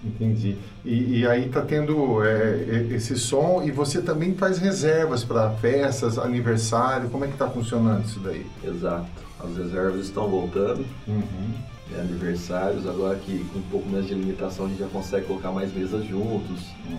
Entendi. 0.04 0.56
E, 0.84 1.20
e 1.20 1.26
aí 1.26 1.48
tá 1.48 1.62
tendo 1.62 2.24
é, 2.24 2.88
esse 2.90 3.16
som 3.16 3.62
e 3.62 3.70
você 3.70 4.02
também 4.02 4.34
faz 4.34 4.58
reservas 4.58 5.22
para 5.22 5.50
festas, 5.50 6.18
aniversário, 6.18 7.08
como 7.08 7.24
é 7.24 7.28
que 7.28 7.36
tá 7.36 7.48
funcionando 7.48 8.04
isso 8.04 8.20
daí? 8.20 8.44
Exato. 8.64 9.06
As 9.38 9.56
reservas 9.56 10.06
estão 10.06 10.28
voltando. 10.28 10.84
Uhum 11.06 11.72
né, 11.92 12.00
aniversários, 12.00 12.86
agora 12.86 13.16
que 13.16 13.44
com 13.52 13.58
um 13.58 13.62
pouco 13.62 13.88
menos 13.88 14.06
de 14.06 14.14
limitação 14.14 14.66
a 14.66 14.68
gente 14.68 14.78
já 14.78 14.88
consegue 14.88 15.26
colocar 15.26 15.52
mais 15.52 15.72
mesas 15.72 16.04
juntos. 16.04 16.62
Uhum. 16.88 16.98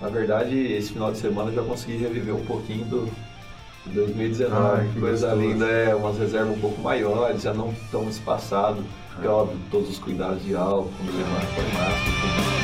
Na 0.00 0.08
verdade, 0.08 0.54
esse 0.54 0.92
final 0.92 1.10
de 1.10 1.18
semana 1.18 1.50
eu 1.50 1.54
já 1.54 1.62
consegui 1.62 1.96
reviver 1.96 2.34
um 2.34 2.44
pouquinho 2.44 2.84
do 2.84 3.10
2019, 3.86 4.54
ah, 4.54 4.84
que 4.92 5.00
coisa 5.00 5.28
gostoso. 5.28 5.48
linda, 5.48 5.66
é 5.66 5.94
umas 5.94 6.18
reservas 6.18 6.56
um 6.56 6.60
pouco 6.60 6.80
maiores, 6.80 7.42
já 7.42 7.52
não 7.52 7.74
tão 7.90 8.08
espaçado, 8.08 8.82
é 9.22 9.28
óbvio, 9.28 9.58
todos 9.70 9.90
os 9.90 9.98
cuidados 9.98 10.42
de 10.42 10.54
álcool, 10.54 10.90
levar 11.04 11.46
com 11.54 11.62
máscara, 11.78 12.54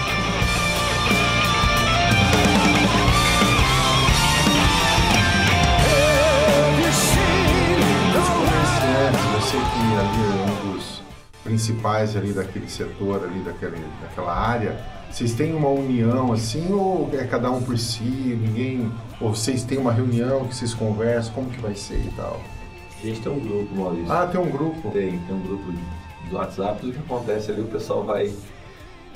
Você 9.41 9.57
que 9.57 9.63
ali 9.99 10.21
é 10.29 10.69
um 10.69 10.73
dos 10.73 11.03
principais 11.43 12.17
ali 12.17 12.33
daquele 12.33 12.69
setor, 12.69 13.25
ali 13.25 13.41
daquele, 13.41 13.83
daquela 14.01 14.33
área, 14.33 14.79
vocês 15.11 15.33
têm 15.35 15.55
uma 15.55 15.69
união 15.69 16.33
assim 16.33 16.73
ou 16.73 17.11
é 17.13 17.25
cada 17.25 17.51
um 17.51 17.61
por 17.61 17.77
si, 17.77 18.05
ninguém, 18.05 18.93
ou 19.21 19.35
vocês 19.35 19.65
têm 19.65 19.79
uma 19.79 19.93
reunião 19.93 20.47
que 20.47 20.55
vocês 20.55 20.73
conversam, 20.73 21.33
como 21.35 21.51
que 21.51 21.61
vai 21.61 21.75
ser 21.75 21.99
e 21.99 22.13
tal? 22.17 22.41
A 23.03 23.07
gente 23.07 23.21
tem 23.21 23.33
um 23.33 23.41
grupo, 23.41 23.75
Maurício. 23.75 24.13
Ah, 24.13 24.27
tem 24.27 24.41
um 24.41 24.51
grupo? 24.51 24.91
Tem, 24.91 25.19
tem 25.19 25.35
um 25.35 25.41
grupo 25.41 25.73
do 26.31 26.37
WhatsApp, 26.37 26.81
tudo 26.81 26.93
que 26.93 26.99
acontece 26.99 27.51
ali 27.51 27.61
o 27.61 27.67
pessoal 27.67 28.05
vai 28.05 28.33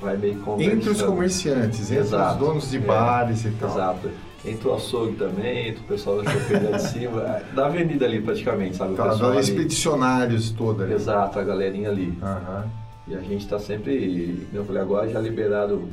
vai 0.00 0.16
meio 0.16 0.38
conversando. 0.40 0.76
Entre 0.76 0.90
os 0.90 1.02
comerciantes, 1.02 1.90
entre 1.90 2.04
Exato. 2.04 2.32
os 2.34 2.38
donos 2.38 2.70
de 2.70 2.76
é. 2.76 2.80
bares 2.80 3.44
e 3.44 3.50
tal. 3.52 3.70
Exato. 3.70 4.10
Entre 4.44 4.68
o 4.68 4.74
açougue 4.74 5.16
também, 5.16 5.68
entre 5.68 5.80
o 5.82 5.86
pessoal 5.86 6.22
da 6.22 6.30
chopeira 6.30 6.72
de 6.72 6.82
cima, 6.82 7.40
da 7.54 7.66
avenida 7.66 8.04
ali 8.04 8.20
praticamente, 8.20 8.76
sabe? 8.76 8.94
Tá, 8.94 9.14
da 9.14 9.40
expedicionários 9.40 10.50
toda 10.50 10.84
ali. 10.84 10.92
Exato, 10.92 11.38
a 11.38 11.44
galerinha 11.44 11.88
ali. 11.88 12.08
Uhum. 12.08 12.70
E 13.08 13.14
a 13.14 13.20
gente 13.20 13.44
está 13.44 13.58
sempre, 13.58 14.46
eu 14.52 14.64
falei, 14.64 14.82
agora 14.82 15.08
já 15.08 15.18
liberado 15.18 15.88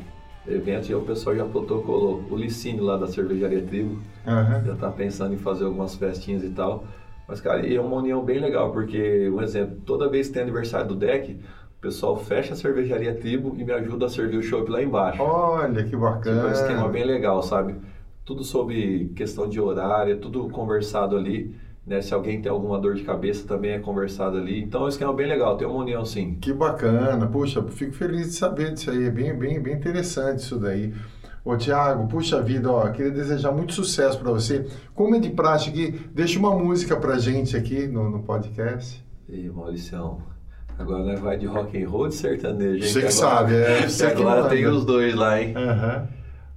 eventos 0.47 0.89
e 0.89 0.93
o 0.93 1.01
pessoal 1.01 1.35
já 1.35 1.45
protocolou. 1.45 2.25
O 2.29 2.35
Licínio 2.35 2.83
lá 2.83 2.97
da 2.97 3.07
cervejaria 3.07 3.61
Trigo 3.61 4.01
uhum. 4.25 4.65
já 4.65 4.73
está 4.73 4.89
pensando 4.89 5.33
em 5.33 5.37
fazer 5.37 5.65
algumas 5.65 5.95
festinhas 5.95 6.43
e 6.43 6.49
tal. 6.49 6.83
Mas, 7.27 7.39
cara, 7.39 7.65
é 7.65 7.79
uma 7.79 7.97
união 7.97 8.23
bem 8.23 8.39
legal, 8.39 8.71
porque, 8.71 9.29
um 9.29 9.41
exemplo, 9.41 9.77
toda 9.85 10.09
vez 10.09 10.27
que 10.27 10.33
tem 10.33 10.41
aniversário 10.41 10.87
do 10.87 10.95
deck, 10.95 11.39
o 11.77 11.81
pessoal 11.81 12.15
fecha 12.17 12.53
a 12.53 12.55
cervejaria 12.55 13.15
Tribo 13.15 13.55
e 13.57 13.63
me 13.63 13.71
ajuda 13.71 14.05
a 14.05 14.09
servir 14.09 14.37
o 14.37 14.43
chopp 14.43 14.69
lá 14.69 14.83
embaixo. 14.83 15.21
Olha, 15.21 15.83
que 15.83 15.95
bacana. 15.95 16.35
Tipo, 16.35 16.47
um 16.47 16.51
esquema 16.51 16.87
bem 16.89 17.05
legal, 17.05 17.41
sabe? 17.41 17.75
Tudo 18.25 18.43
sobre 18.43 19.11
questão 19.15 19.49
de 19.49 19.59
horário, 19.59 20.19
tudo 20.19 20.47
conversado 20.49 21.17
ali. 21.17 21.55
Né? 21.85 22.01
Se 22.01 22.13
alguém 22.13 22.39
tem 22.41 22.51
alguma 22.51 22.79
dor 22.79 22.93
de 22.93 23.03
cabeça, 23.03 23.47
também 23.47 23.71
é 23.71 23.79
conversado 23.79 24.37
ali. 24.37 24.61
Então, 24.61 24.81
é 24.81 24.85
um 24.85 24.87
esquema 24.89 25.13
bem 25.13 25.27
legal, 25.27 25.57
tem 25.57 25.67
uma 25.67 25.79
união 25.79 26.05
sim. 26.05 26.37
Que 26.39 26.53
bacana. 26.53 27.25
Puxa, 27.25 27.63
fico 27.63 27.93
feliz 27.93 28.27
de 28.27 28.33
saber 28.33 28.73
disso 28.73 28.91
aí. 28.91 29.05
É 29.05 29.09
bem, 29.09 29.33
bem, 29.35 29.59
bem 29.59 29.73
interessante 29.73 30.39
isso 30.39 30.59
daí. 30.59 30.93
Ô 31.43 31.57
Tiago, 31.57 32.07
puxa 32.07 32.39
vida, 32.41 32.71
ó, 32.71 32.87
queria 32.89 33.11
desejar 33.11 33.51
muito 33.51 33.73
sucesso 33.73 34.19
para 34.19 34.31
você. 34.31 34.67
Como 34.93 35.15
é 35.15 35.19
de 35.19 35.31
prática 35.31 35.71
aqui, 35.71 35.99
deixa 36.13 36.37
uma 36.37 36.55
música 36.55 36.95
pra 36.95 37.17
gente 37.17 37.57
aqui 37.57 37.87
no, 37.87 38.11
no 38.11 38.23
podcast. 38.23 39.03
E 39.27 39.49
Mauricião, 39.49 40.21
agora 40.77 41.03
nós 41.03 41.19
vai 41.19 41.37
de 41.37 41.47
rock 41.47 41.81
and 41.81 41.89
roll 41.89 42.09
de 42.09 42.15
sertanejo, 42.15 42.83
hein? 42.85 42.91
Você 42.91 43.01
que, 43.01 43.11
sabe, 43.11 43.55
é. 43.55 43.87
Você 43.87 44.05
agora 44.05 44.47
tem 44.49 44.67
os 44.67 44.85
dois 44.85 45.15
lá, 45.15 45.41
hein? 45.41 45.55
Uhum. 45.57 46.07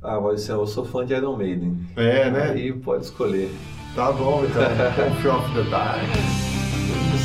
Ah, 0.03 0.20
Mauricião, 0.20 0.61
eu 0.61 0.66
sou 0.66 0.85
fã 0.85 1.07
de 1.07 1.14
Iron 1.14 1.37
Maiden. 1.37 1.79
É, 1.97 2.31
né? 2.31 2.51
Aí 2.51 2.70
pode 2.73 3.05
escolher. 3.05 3.51
Tá 3.94 4.12
bom, 4.12 4.44
então. 4.44 4.62
Confio 5.03 5.35
of 5.35 5.55
the 5.55 5.70
Dark. 5.70 6.03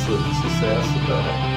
Sucesso, 0.00 1.06
cara. 1.06 1.49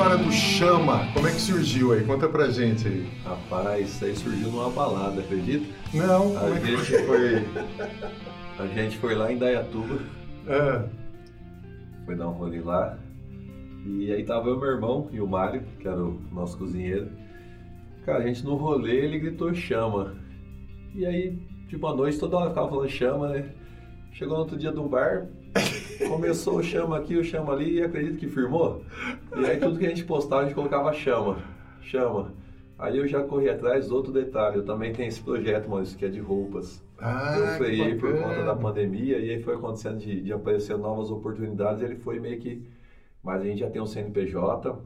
História 0.00 0.16
do 0.16 0.32
Chama, 0.32 1.12
como 1.12 1.26
é 1.26 1.30
que 1.30 1.40
surgiu 1.40 1.92
aí? 1.92 2.02
Conta 2.04 2.26
pra 2.26 2.48
gente 2.48 2.88
aí. 2.88 3.06
Rapaz, 3.22 3.86
isso 3.86 4.04
aí 4.06 4.16
surgiu 4.16 4.50
numa 4.50 4.70
balada, 4.70 5.20
acredita? 5.20 5.66
Não, 5.92 6.38
a 6.38 6.48
é 6.48 6.60
gente 6.60 6.94
é 6.94 7.02
foi. 7.02 7.44
A 8.58 8.66
gente 8.66 8.96
foi 8.96 9.14
lá 9.14 9.30
em 9.30 9.36
Dayatuba. 9.36 9.98
É. 10.46 10.88
Foi 12.06 12.14
dar 12.16 12.28
um 12.28 12.32
rolê 12.32 12.60
lá. 12.60 12.98
E 13.84 14.10
aí 14.10 14.24
tava 14.24 14.48
eu, 14.48 14.58
meu 14.58 14.70
irmão 14.70 15.10
e 15.12 15.20
o 15.20 15.26
Mário, 15.26 15.62
que 15.78 15.86
era 15.86 16.02
o 16.02 16.18
nosso 16.32 16.56
cozinheiro. 16.56 17.10
Cara, 18.06 18.24
a 18.24 18.26
gente 18.26 18.42
no 18.42 18.54
rolê, 18.54 19.04
ele 19.04 19.18
gritou 19.18 19.52
chama. 19.52 20.14
E 20.94 21.04
aí, 21.04 21.38
tipo, 21.68 21.86
à 21.86 21.94
noite 21.94 22.18
toda 22.18 22.38
hora 22.38 22.48
ficava 22.48 22.70
falando 22.70 22.88
chama, 22.88 23.28
né? 23.28 23.50
Chegou 24.12 24.34
no 24.36 24.44
outro 24.44 24.56
dia 24.56 24.72
do 24.72 24.88
bar, 24.88 25.26
Começou 26.08 26.58
o 26.58 26.62
chama 26.62 26.96
aqui, 26.96 27.16
o 27.16 27.24
chama 27.24 27.52
ali 27.52 27.78
e 27.78 27.82
acredito 27.82 28.18
que 28.18 28.28
firmou. 28.28 28.82
E 29.36 29.44
aí 29.44 29.58
tudo 29.58 29.78
que 29.78 29.86
a 29.86 29.88
gente 29.88 30.04
postava, 30.04 30.42
a 30.42 30.44
gente 30.44 30.54
colocava 30.54 30.92
chama, 30.92 31.38
chama. 31.82 32.32
Aí 32.78 32.96
eu 32.96 33.06
já 33.06 33.22
corri 33.22 33.48
atrás, 33.48 33.90
outro 33.90 34.12
detalhe, 34.12 34.56
eu 34.56 34.64
também 34.64 34.92
tenho 34.92 35.08
esse 35.08 35.20
projeto, 35.20 35.68
Maurício, 35.68 35.98
que 35.98 36.04
é 36.04 36.08
de 36.08 36.20
roupas. 36.20 36.82
Ah, 36.98 37.36
eu 37.38 37.46
freiei 37.58 37.94
por 37.94 38.12
conta 38.18 38.42
da 38.42 38.54
pandemia 38.54 39.18
e 39.18 39.30
aí 39.30 39.42
foi 39.42 39.54
acontecendo 39.54 39.98
de, 39.98 40.20
de 40.20 40.32
aparecer 40.32 40.76
novas 40.78 41.10
oportunidades, 41.10 41.82
ele 41.82 41.96
foi 41.96 42.18
meio 42.18 42.38
que... 42.38 42.62
Mas 43.22 43.42
a 43.42 43.44
gente 43.44 43.60
já 43.60 43.68
tem 43.68 43.82
um 43.82 43.86
CNPJ, 43.86 44.78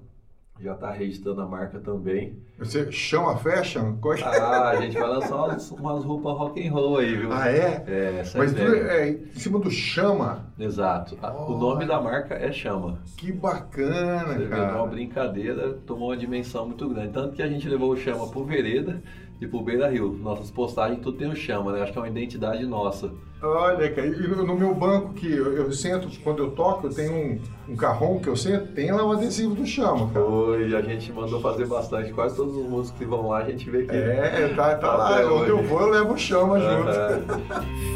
já 0.61 0.73
está 0.75 0.91
registrando 0.91 1.41
a 1.41 1.47
marca 1.47 1.81
também. 1.81 2.39
Você 2.59 2.91
chama 2.93 3.37
fashion? 3.37 3.97
Ah, 4.25 4.69
a 4.71 4.81
gente 4.81 4.97
vai 4.97 5.09
lançar 5.09 5.35
umas, 5.35 5.71
umas 5.73 6.05
roupas 6.05 6.37
rock 6.37 6.67
and 6.67 6.71
roll 6.71 6.99
aí, 6.99 7.17
viu? 7.17 7.33
Ah, 7.33 7.49
é? 7.49 7.85
É, 7.89 8.19
essa 8.21 8.39
Mas 8.39 8.53
tudo 8.53 8.75
é 8.75 9.11
em 9.11 9.33
cima 9.33 9.59
do 9.59 9.71
chama? 9.71 10.47
Exato. 10.57 11.19
Oh, 11.21 11.53
o 11.53 11.59
nome 11.59 11.85
da 11.85 12.01
marca 12.01 12.35
é 12.35 12.53
Chama. 12.53 12.99
Que 13.17 13.33
bacana, 13.33 14.35
Você 14.35 14.47
cara. 14.47 14.73
Vê, 14.73 14.79
uma 14.79 14.87
brincadeira, 14.87 15.73
tomou 15.85 16.11
uma 16.11 16.17
dimensão 16.17 16.67
muito 16.67 16.89
grande. 16.89 17.13
Tanto 17.13 17.35
que 17.35 17.43
a 17.43 17.49
gente 17.49 17.69
levou 17.69 17.91
o 17.91 17.97
Chama 17.97 18.29
pro 18.29 18.45
Vereda 18.45 19.03
e 19.45 19.49
pro 19.49 19.63
Beira 19.63 19.89
Rio. 19.89 20.19
Nossas 20.23 20.51
postagens 20.51 21.01
tudo 21.01 21.19
tem 21.19 21.31
o 21.31 21.37
Chama, 21.37 21.73
né? 21.73 21.83
Acho 21.83 21.93
que 21.93 21.99
é 21.99 22.01
uma 22.01 22.09
identidade 22.09 22.65
nossa. 22.67 23.13
Olha, 23.43 23.93
cara, 23.93 24.07
e 24.07 24.27
no 24.27 24.57
meu 24.57 24.75
banco 24.75 25.13
que 25.13 25.31
eu, 25.31 25.53
eu 25.53 25.71
sento, 25.73 26.09
quando 26.23 26.43
eu 26.43 26.53
toco, 26.53 26.87
eu 26.87 26.95
tenho 26.95 27.13
um, 27.13 27.73
um 27.73 27.77
carrão 27.77 28.19
que 28.19 28.29
eu 28.29 28.37
sento, 28.37 28.73
tem 28.73 28.91
lá 28.91 29.05
um 29.05 29.13
adesivo 29.13 29.55
do 29.55 29.67
Chama, 29.67 30.09
cara. 30.11 30.25
Foi, 30.25 30.75
a 30.75 30.81
gente 30.81 31.13
mandou 31.13 31.41
fazer 31.41 31.67
bastante, 31.67 32.11
quase 32.13 32.37
todos 32.37 32.57
os 32.57 32.67
músicos 32.67 32.99
que 32.99 33.05
vão 33.05 33.29
lá, 33.29 33.39
a 33.39 33.45
gente 33.45 33.69
vê 33.69 33.85
que... 33.85 33.95
É, 33.95 34.53
tá, 34.57 34.77
tá 34.77 34.97
lá, 34.97 35.33
onde 35.33 35.51
eu 35.51 35.63
vou 35.63 35.83
eu 35.83 35.91
levo 35.91 36.15
o 36.15 36.19
Chama 36.19 36.59
junto. 36.59 36.93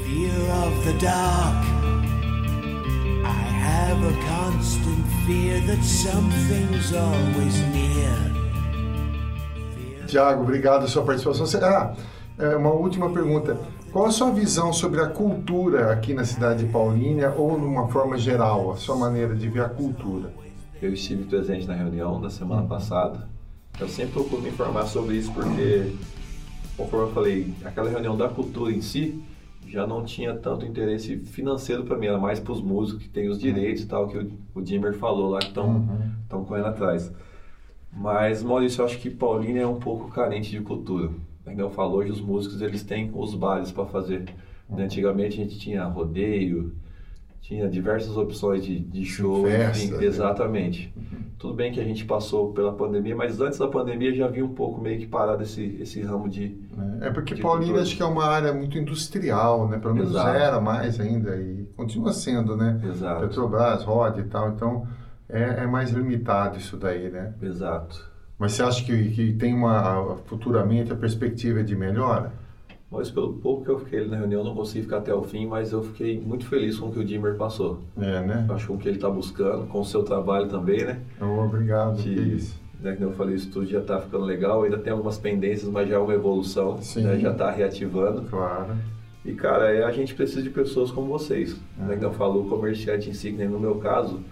Fear 0.04 0.66
of 0.66 0.84
the 0.84 0.98
dark 1.00 1.64
I 3.24 3.30
have 3.30 4.04
a 4.04 4.12
constant 4.26 5.06
fear 5.26 5.60
that 5.66 5.82
something's 5.82 6.92
always 6.92 7.58
near 7.72 8.37
Tiago, 10.08 10.42
obrigado 10.42 10.78
pela 10.78 10.88
sua 10.88 11.04
participação. 11.04 11.46
Ah, 11.62 11.94
é, 12.38 12.56
uma 12.56 12.72
última 12.72 13.10
pergunta. 13.10 13.58
Qual 13.92 14.06
a 14.06 14.10
sua 14.10 14.30
visão 14.30 14.72
sobre 14.72 15.00
a 15.00 15.06
cultura 15.06 15.92
aqui 15.92 16.14
na 16.14 16.24
cidade 16.24 16.64
de 16.64 16.72
Paulínia 16.72 17.30
ou 17.30 17.58
de 17.58 17.64
uma 17.64 17.88
forma 17.88 18.16
geral, 18.16 18.72
a 18.72 18.76
sua 18.76 18.96
maneira 18.96 19.34
de 19.34 19.48
ver 19.48 19.62
a 19.62 19.68
cultura? 19.68 20.32
Eu 20.80 20.92
estive 20.92 21.24
presente 21.24 21.66
na 21.66 21.74
reunião 21.74 22.20
da 22.20 22.30
semana 22.30 22.66
passada. 22.66 23.28
Eu 23.78 23.88
sempre 23.88 24.14
procuro 24.14 24.42
me 24.42 24.48
informar 24.48 24.86
sobre 24.86 25.16
isso 25.16 25.32
porque, 25.32 25.92
conforme 26.76 27.06
eu 27.06 27.12
falei, 27.12 27.54
aquela 27.64 27.90
reunião 27.90 28.16
da 28.16 28.28
cultura 28.28 28.72
em 28.72 28.80
si 28.80 29.22
já 29.66 29.86
não 29.86 30.04
tinha 30.04 30.34
tanto 30.34 30.64
interesse 30.64 31.18
financeiro 31.18 31.84
para 31.84 31.98
mim, 31.98 32.06
era 32.06 32.18
mais 32.18 32.40
para 32.40 32.52
os 32.52 32.62
músicos 32.62 33.02
que 33.02 33.10
têm 33.10 33.28
os 33.28 33.38
direitos 33.38 33.82
e 33.82 33.86
tal, 33.86 34.08
que 34.08 34.16
o, 34.16 34.32
o 34.54 34.62
Dimmer 34.62 34.94
falou 34.94 35.28
lá 35.28 35.40
que 35.40 35.48
estão 35.48 35.66
uhum. 35.66 36.44
correndo 36.44 36.68
atrás. 36.68 37.12
Mas, 37.92 38.42
Maurício, 38.42 38.82
eu 38.82 38.86
acho 38.86 38.98
que 38.98 39.10
Paulínia 39.10 39.62
é 39.62 39.66
um 39.66 39.78
pouco 39.78 40.10
carente 40.10 40.50
de 40.50 40.60
cultura 40.60 41.10
como 41.54 41.60
eu 41.60 41.70
falo, 41.70 41.96
hoje 41.96 42.10
os 42.10 42.20
músicos 42.20 42.60
eles 42.60 42.82
têm 42.82 43.10
os 43.14 43.34
bares 43.34 43.72
para 43.72 43.86
fazer. 43.86 44.24
Né? 44.68 44.84
Antigamente 44.84 45.40
a 45.40 45.44
gente 45.44 45.58
tinha 45.58 45.84
rodeio, 45.84 46.74
tinha 47.40 47.68
diversas 47.68 48.16
opções 48.16 48.64
de, 48.64 48.78
de 48.78 49.04
show, 49.04 49.44
Festa, 49.44 49.84
enfim, 49.84 49.94
né? 49.96 50.04
exatamente. 50.04 50.92
Uhum. 50.96 51.18
Tudo 51.38 51.54
bem 51.54 51.72
que 51.72 51.80
a 51.80 51.84
gente 51.84 52.04
passou 52.04 52.52
pela 52.52 52.72
pandemia, 52.72 53.16
mas 53.16 53.40
antes 53.40 53.58
da 53.58 53.68
pandemia 53.68 54.14
já 54.14 54.26
havia 54.26 54.44
um 54.44 54.54
pouco 54.54 54.80
meio 54.80 54.98
que 54.98 55.06
parado 55.06 55.42
esse, 55.42 55.78
esse 55.80 56.02
ramo 56.02 56.28
de. 56.28 56.58
É, 57.00 57.06
é 57.06 57.10
porque 57.10 57.36
Paulínia 57.36 57.80
acho 57.80 57.96
que 57.96 58.02
é 58.02 58.06
uma 58.06 58.24
área 58.24 58.52
muito 58.52 58.76
industrial, 58.76 59.68
né? 59.68 59.78
Pelo 59.78 59.94
menos 59.94 60.10
Exato. 60.10 60.36
era 60.36 60.60
mais 60.60 61.00
ainda 61.00 61.36
e 61.36 61.64
continua 61.76 62.12
sendo, 62.12 62.56
né? 62.56 62.80
Exato. 62.84 63.20
Petrobras, 63.20 63.84
Rod 63.84 64.18
e 64.18 64.24
tal, 64.24 64.50
então 64.50 64.86
é, 65.28 65.62
é 65.62 65.66
mais 65.66 65.90
limitado 65.90 66.58
isso 66.58 66.76
daí, 66.76 67.10
né? 67.10 67.34
Exato. 67.42 68.08
Mas 68.38 68.52
você 68.52 68.62
acha 68.62 68.84
que, 68.84 69.10
que 69.10 69.32
tem 69.32 69.52
uma 69.52 70.16
futuramente 70.26 70.92
a 70.92 70.96
perspectiva 70.96 71.62
de 71.62 71.74
melhora? 71.74 72.32
Mas 72.90 73.10
pelo 73.10 73.34
pouco 73.34 73.64
que 73.64 73.70
eu 73.70 73.78
fiquei 73.78 74.06
na 74.06 74.16
reunião, 74.16 74.42
não 74.42 74.54
consegui 74.54 74.82
ficar 74.82 74.98
até 74.98 75.12
o 75.12 75.22
fim, 75.22 75.46
mas 75.46 75.72
eu 75.72 75.82
fiquei 75.82 76.18
muito 76.18 76.46
feliz 76.46 76.78
com 76.78 76.86
o 76.86 76.92
que 76.92 76.98
o 76.98 77.04
Dimmer 77.04 77.34
passou. 77.34 77.80
É, 77.98 78.20
né? 78.20 78.46
Acho 78.48 78.68
com 78.68 78.74
o 78.74 78.78
que 78.78 78.88
ele 78.88 78.96
está 78.96 79.10
buscando, 79.10 79.66
com 79.66 79.80
o 79.80 79.84
seu 79.84 80.02
trabalho 80.02 80.48
também, 80.48 80.84
né? 80.84 81.00
Oh, 81.20 81.44
obrigado, 81.44 81.96
de, 81.96 82.14
que 82.14 82.20
isso. 82.20 82.58
Né, 82.80 82.92
como 82.92 83.10
eu 83.10 83.12
falei, 83.12 83.34
isso 83.34 83.50
tudo 83.50 83.66
já 83.66 83.80
está 83.80 84.00
ficando 84.00 84.24
legal, 84.24 84.62
ainda 84.62 84.78
tem 84.78 84.92
algumas 84.92 85.18
pendências, 85.18 85.68
mas 85.68 85.88
já 85.88 85.96
é 85.96 85.98
uma 85.98 86.14
evolução, 86.14 86.80
Sim. 86.80 87.02
Né, 87.02 87.18
já 87.18 87.32
está 87.32 87.50
reativando. 87.50 88.22
Claro. 88.22 88.74
E, 89.24 89.34
cara, 89.34 89.70
é, 89.74 89.84
a 89.84 89.90
gente 89.90 90.14
precisa 90.14 90.40
de 90.40 90.48
pessoas 90.48 90.90
como 90.90 91.08
vocês. 91.08 91.60
É. 91.78 91.82
Né, 91.82 91.96
que 91.96 92.04
eu 92.04 92.12
falo, 92.12 92.40
o 92.40 92.48
comerciante 92.48 93.10
em 93.10 93.12
si, 93.12 93.32
que 93.32 93.36
nem 93.36 93.48
no 93.48 93.60
meu 93.60 93.74
caso, 93.74 94.22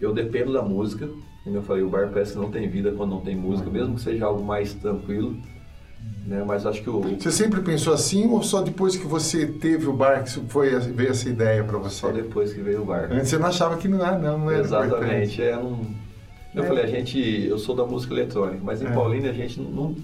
eu 0.00 0.12
dependo 0.12 0.52
da 0.52 0.62
música, 0.62 1.08
como 1.44 1.56
eu 1.56 1.62
falei, 1.62 1.82
o 1.82 1.88
bar 1.88 2.08
parece 2.12 2.32
que 2.32 2.38
não 2.38 2.50
tem 2.50 2.68
vida 2.68 2.92
quando 2.92 3.10
não 3.10 3.20
tem 3.20 3.36
música, 3.36 3.70
mesmo 3.70 3.94
que 3.94 4.00
seja 4.00 4.26
algo 4.26 4.42
mais 4.42 4.74
tranquilo. 4.74 5.36
Né? 6.26 6.42
Mas 6.46 6.64
acho 6.64 6.82
que 6.82 6.88
o... 6.88 7.00
Você 7.00 7.30
sempre 7.30 7.60
pensou 7.60 7.92
assim 7.92 8.26
ou 8.26 8.42
só 8.42 8.62
depois 8.62 8.96
que 8.96 9.06
você 9.06 9.46
teve 9.46 9.86
o 9.86 9.92
bar 9.92 10.24
que 10.24 10.30
foi, 10.30 10.70
veio 10.78 11.10
essa 11.10 11.28
ideia 11.28 11.62
para 11.64 11.78
você? 11.78 11.96
Só 11.96 12.10
depois 12.10 12.52
que 12.52 12.60
veio 12.60 12.82
o 12.82 12.84
bar. 12.84 13.08
Antes 13.10 13.28
você 13.28 13.38
não 13.38 13.46
achava 13.46 13.76
que 13.76 13.88
não 13.88 14.04
era, 14.04 14.18
não, 14.18 14.38
não 14.38 14.50
era 14.50 14.60
Exatamente. 14.60 15.42
É, 15.42 15.54
não... 15.56 15.80
Eu 16.54 16.64
é. 16.64 16.66
falei, 16.66 16.84
a 16.84 16.86
gente, 16.86 17.46
eu 17.46 17.58
sou 17.58 17.76
da 17.76 17.84
música 17.84 18.12
eletrônica, 18.12 18.60
mas 18.62 18.82
em 18.82 18.86
é. 18.86 18.90
Paulínia 18.90 19.30
a 19.30 19.34
gente 19.34 19.60
não, 19.60 19.94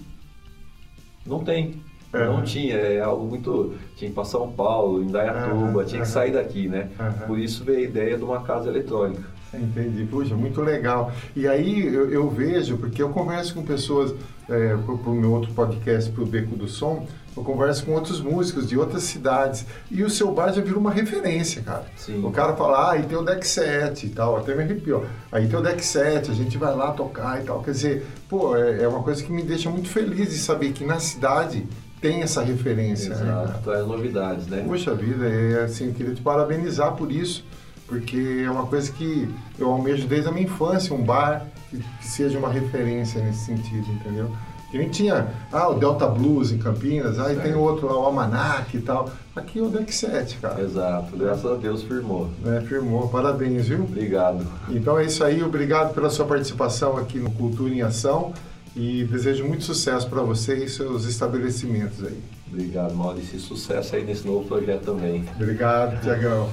não 1.25 1.43
tem. 1.43 1.81
É. 2.13 2.25
Não 2.25 2.41
tinha, 2.41 2.75
é 2.75 3.01
algo 3.01 3.25
muito. 3.25 3.75
Tinha 3.97 3.97
que 3.97 4.05
ir 4.05 4.11
para 4.11 4.23
São 4.23 4.49
Paulo, 4.51 5.03
em 5.03 5.07
Dayatuba, 5.07 5.83
tinha 5.83 6.01
que 6.01 6.07
sair 6.07 6.31
daqui, 6.31 6.69
né? 6.69 6.89
Por 7.27 7.37
isso 7.37 7.65
veio 7.65 7.79
a 7.79 7.81
ideia 7.81 8.17
de 8.17 8.23
uma 8.23 8.41
casa 8.43 8.69
eletrônica. 8.69 9.36
Entendi, 9.53 10.05
puxa, 10.05 10.35
muito 10.35 10.61
legal. 10.61 11.11
E 11.35 11.47
aí 11.47 11.85
eu, 11.85 12.11
eu 12.11 12.29
vejo, 12.29 12.77
porque 12.77 13.01
eu 13.01 13.09
converso 13.09 13.53
com 13.53 13.63
pessoas, 13.63 14.13
é, 14.49 14.75
para 14.75 15.11
o 15.11 15.15
meu 15.15 15.31
outro 15.31 15.51
podcast, 15.53 16.11
para 16.11 16.23
o 16.23 16.25
Beco 16.25 16.55
do 16.55 16.67
Som, 16.67 17.07
eu 17.35 17.43
converso 17.43 17.85
com 17.85 17.91
outros 17.91 18.19
músicos 18.19 18.67
de 18.67 18.77
outras 18.77 19.03
cidades 19.03 19.63
e 19.91 20.03
o 20.03 20.09
seu 20.09 20.31
bar 20.31 20.51
já 20.51 20.61
virou 20.61 20.79
uma 20.79 20.91
referência, 20.91 21.61
cara. 21.61 21.85
Sim. 21.95 22.25
O 22.25 22.31
cara 22.31 22.55
fala, 22.55 22.89
ah, 22.89 22.91
aí 22.93 23.03
tem 23.03 23.15
o 23.15 23.21
deck 23.21 23.45
7 23.47 24.07
e 24.07 24.09
tal, 24.09 24.37
até 24.37 24.55
me 24.55 24.63
arrepiou. 24.63 25.05
Aí 25.31 25.47
tem 25.47 25.59
o 25.59 25.61
deck 25.61 25.85
7, 25.85 26.31
a 26.31 26.33
gente 26.33 26.57
vai 26.57 26.75
lá 26.75 26.91
tocar 26.91 27.39
e 27.39 27.45
tal. 27.45 27.61
Quer 27.61 27.71
dizer, 27.71 28.07
pô, 28.27 28.55
é, 28.57 28.83
é 28.83 28.87
uma 28.87 29.03
coisa 29.03 29.23
que 29.23 29.31
me 29.31 29.43
deixa 29.43 29.69
muito 29.69 29.87
feliz 29.87 30.29
de 30.29 30.37
saber 30.39 30.71
que 30.71 30.83
na 30.83 30.99
cidade 30.99 31.67
tem 32.01 32.23
essa 32.23 32.41
referência. 32.41 33.15
né, 33.15 33.21
Exato, 33.21 33.47
cara? 33.47 33.59
traz 33.63 33.87
novidades, 33.87 34.47
né? 34.47 34.63
Puxa 34.67 34.95
vida, 34.95 35.27
é 35.27 35.63
assim, 35.63 35.87
eu 35.87 35.93
queria 35.93 36.15
te 36.15 36.21
parabenizar 36.21 36.93
por 36.93 37.11
isso, 37.11 37.45
porque 37.87 38.43
é 38.45 38.51
uma 38.51 38.65
coisa 38.65 38.91
que 38.91 39.27
eu 39.57 39.69
almejo 39.71 40.07
desde 40.07 40.27
a 40.27 40.31
minha 40.31 40.45
infância, 40.45 40.93
um 40.93 41.03
bar 41.03 41.45
que, 41.69 41.77
que 41.77 42.05
seja 42.07 42.37
uma 42.37 42.49
referência 42.49 43.21
nesse 43.23 43.45
sentido, 43.45 43.89
entendeu? 43.91 44.29
Que 44.69 44.77
nem 44.77 44.89
tinha, 44.89 45.27
ah, 45.49 45.69
o 45.69 45.75
Delta 45.75 46.05
Blues 46.07 46.51
em 46.51 46.57
Campinas, 46.57 47.17
aí 47.19 47.35
tem 47.35 47.45
Certo. 47.45 47.59
outro 47.59 47.87
lá, 47.87 47.97
o 47.97 48.03
Almanac 48.03 48.75
e 48.75 48.81
tal. 48.81 49.09
Aqui 49.33 49.59
é 49.59 49.61
o 49.61 49.69
Deck 49.69 49.93
7, 49.95 50.39
cara. 50.39 50.61
Exato, 50.61 51.15
graças 51.15 51.45
a 51.45 51.55
Deus 51.55 51.83
firmou. 51.83 52.29
Né, 52.43 52.61
firmou, 52.67 53.07
parabéns, 53.07 53.69
viu? 53.69 53.83
Obrigado. 53.83 54.45
Então 54.67 54.99
é 54.99 55.05
isso 55.05 55.23
aí, 55.23 55.41
obrigado 55.41 55.93
pela 55.93 56.09
sua 56.09 56.25
participação 56.25 56.97
aqui 56.97 57.17
no 57.17 57.31
Cultura 57.31 57.73
em 57.73 57.81
Ação 57.81 58.33
e 58.75 59.05
desejo 59.05 59.45
muito 59.45 59.63
sucesso 59.63 60.09
para 60.09 60.21
você 60.21 60.65
e 60.65 60.69
seus 60.69 61.05
estabelecimentos 61.05 62.03
aí. 62.03 62.19
Obrigado, 62.51 62.93
Maurício. 62.93 63.37
E 63.37 63.39
sucesso 63.39 63.95
aí 63.95 64.03
nesse 64.03 64.27
novo 64.27 64.45
projeto 64.47 64.83
também. 64.83 65.23
Obrigado, 65.39 66.01
Tiagão. 66.01 66.49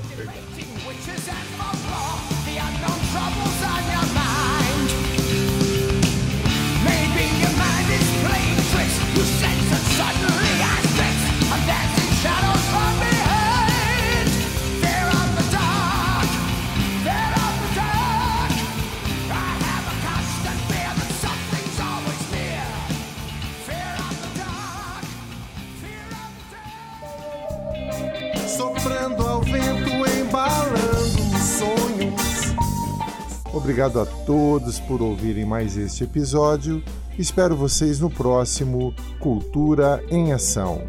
Obrigado 33.65 33.99
a 33.99 34.05
todos 34.05 34.79
por 34.79 35.01
ouvirem 35.01 35.47
mais 35.47 35.75
este 35.79 36.05
episódio. 36.05 36.83
Espero 37.19 37.57
vocês 37.57 37.99
no 37.99 38.11
próximo 38.11 38.95
Cultura 39.19 40.05
em 40.11 40.35
Ação. 40.35 40.83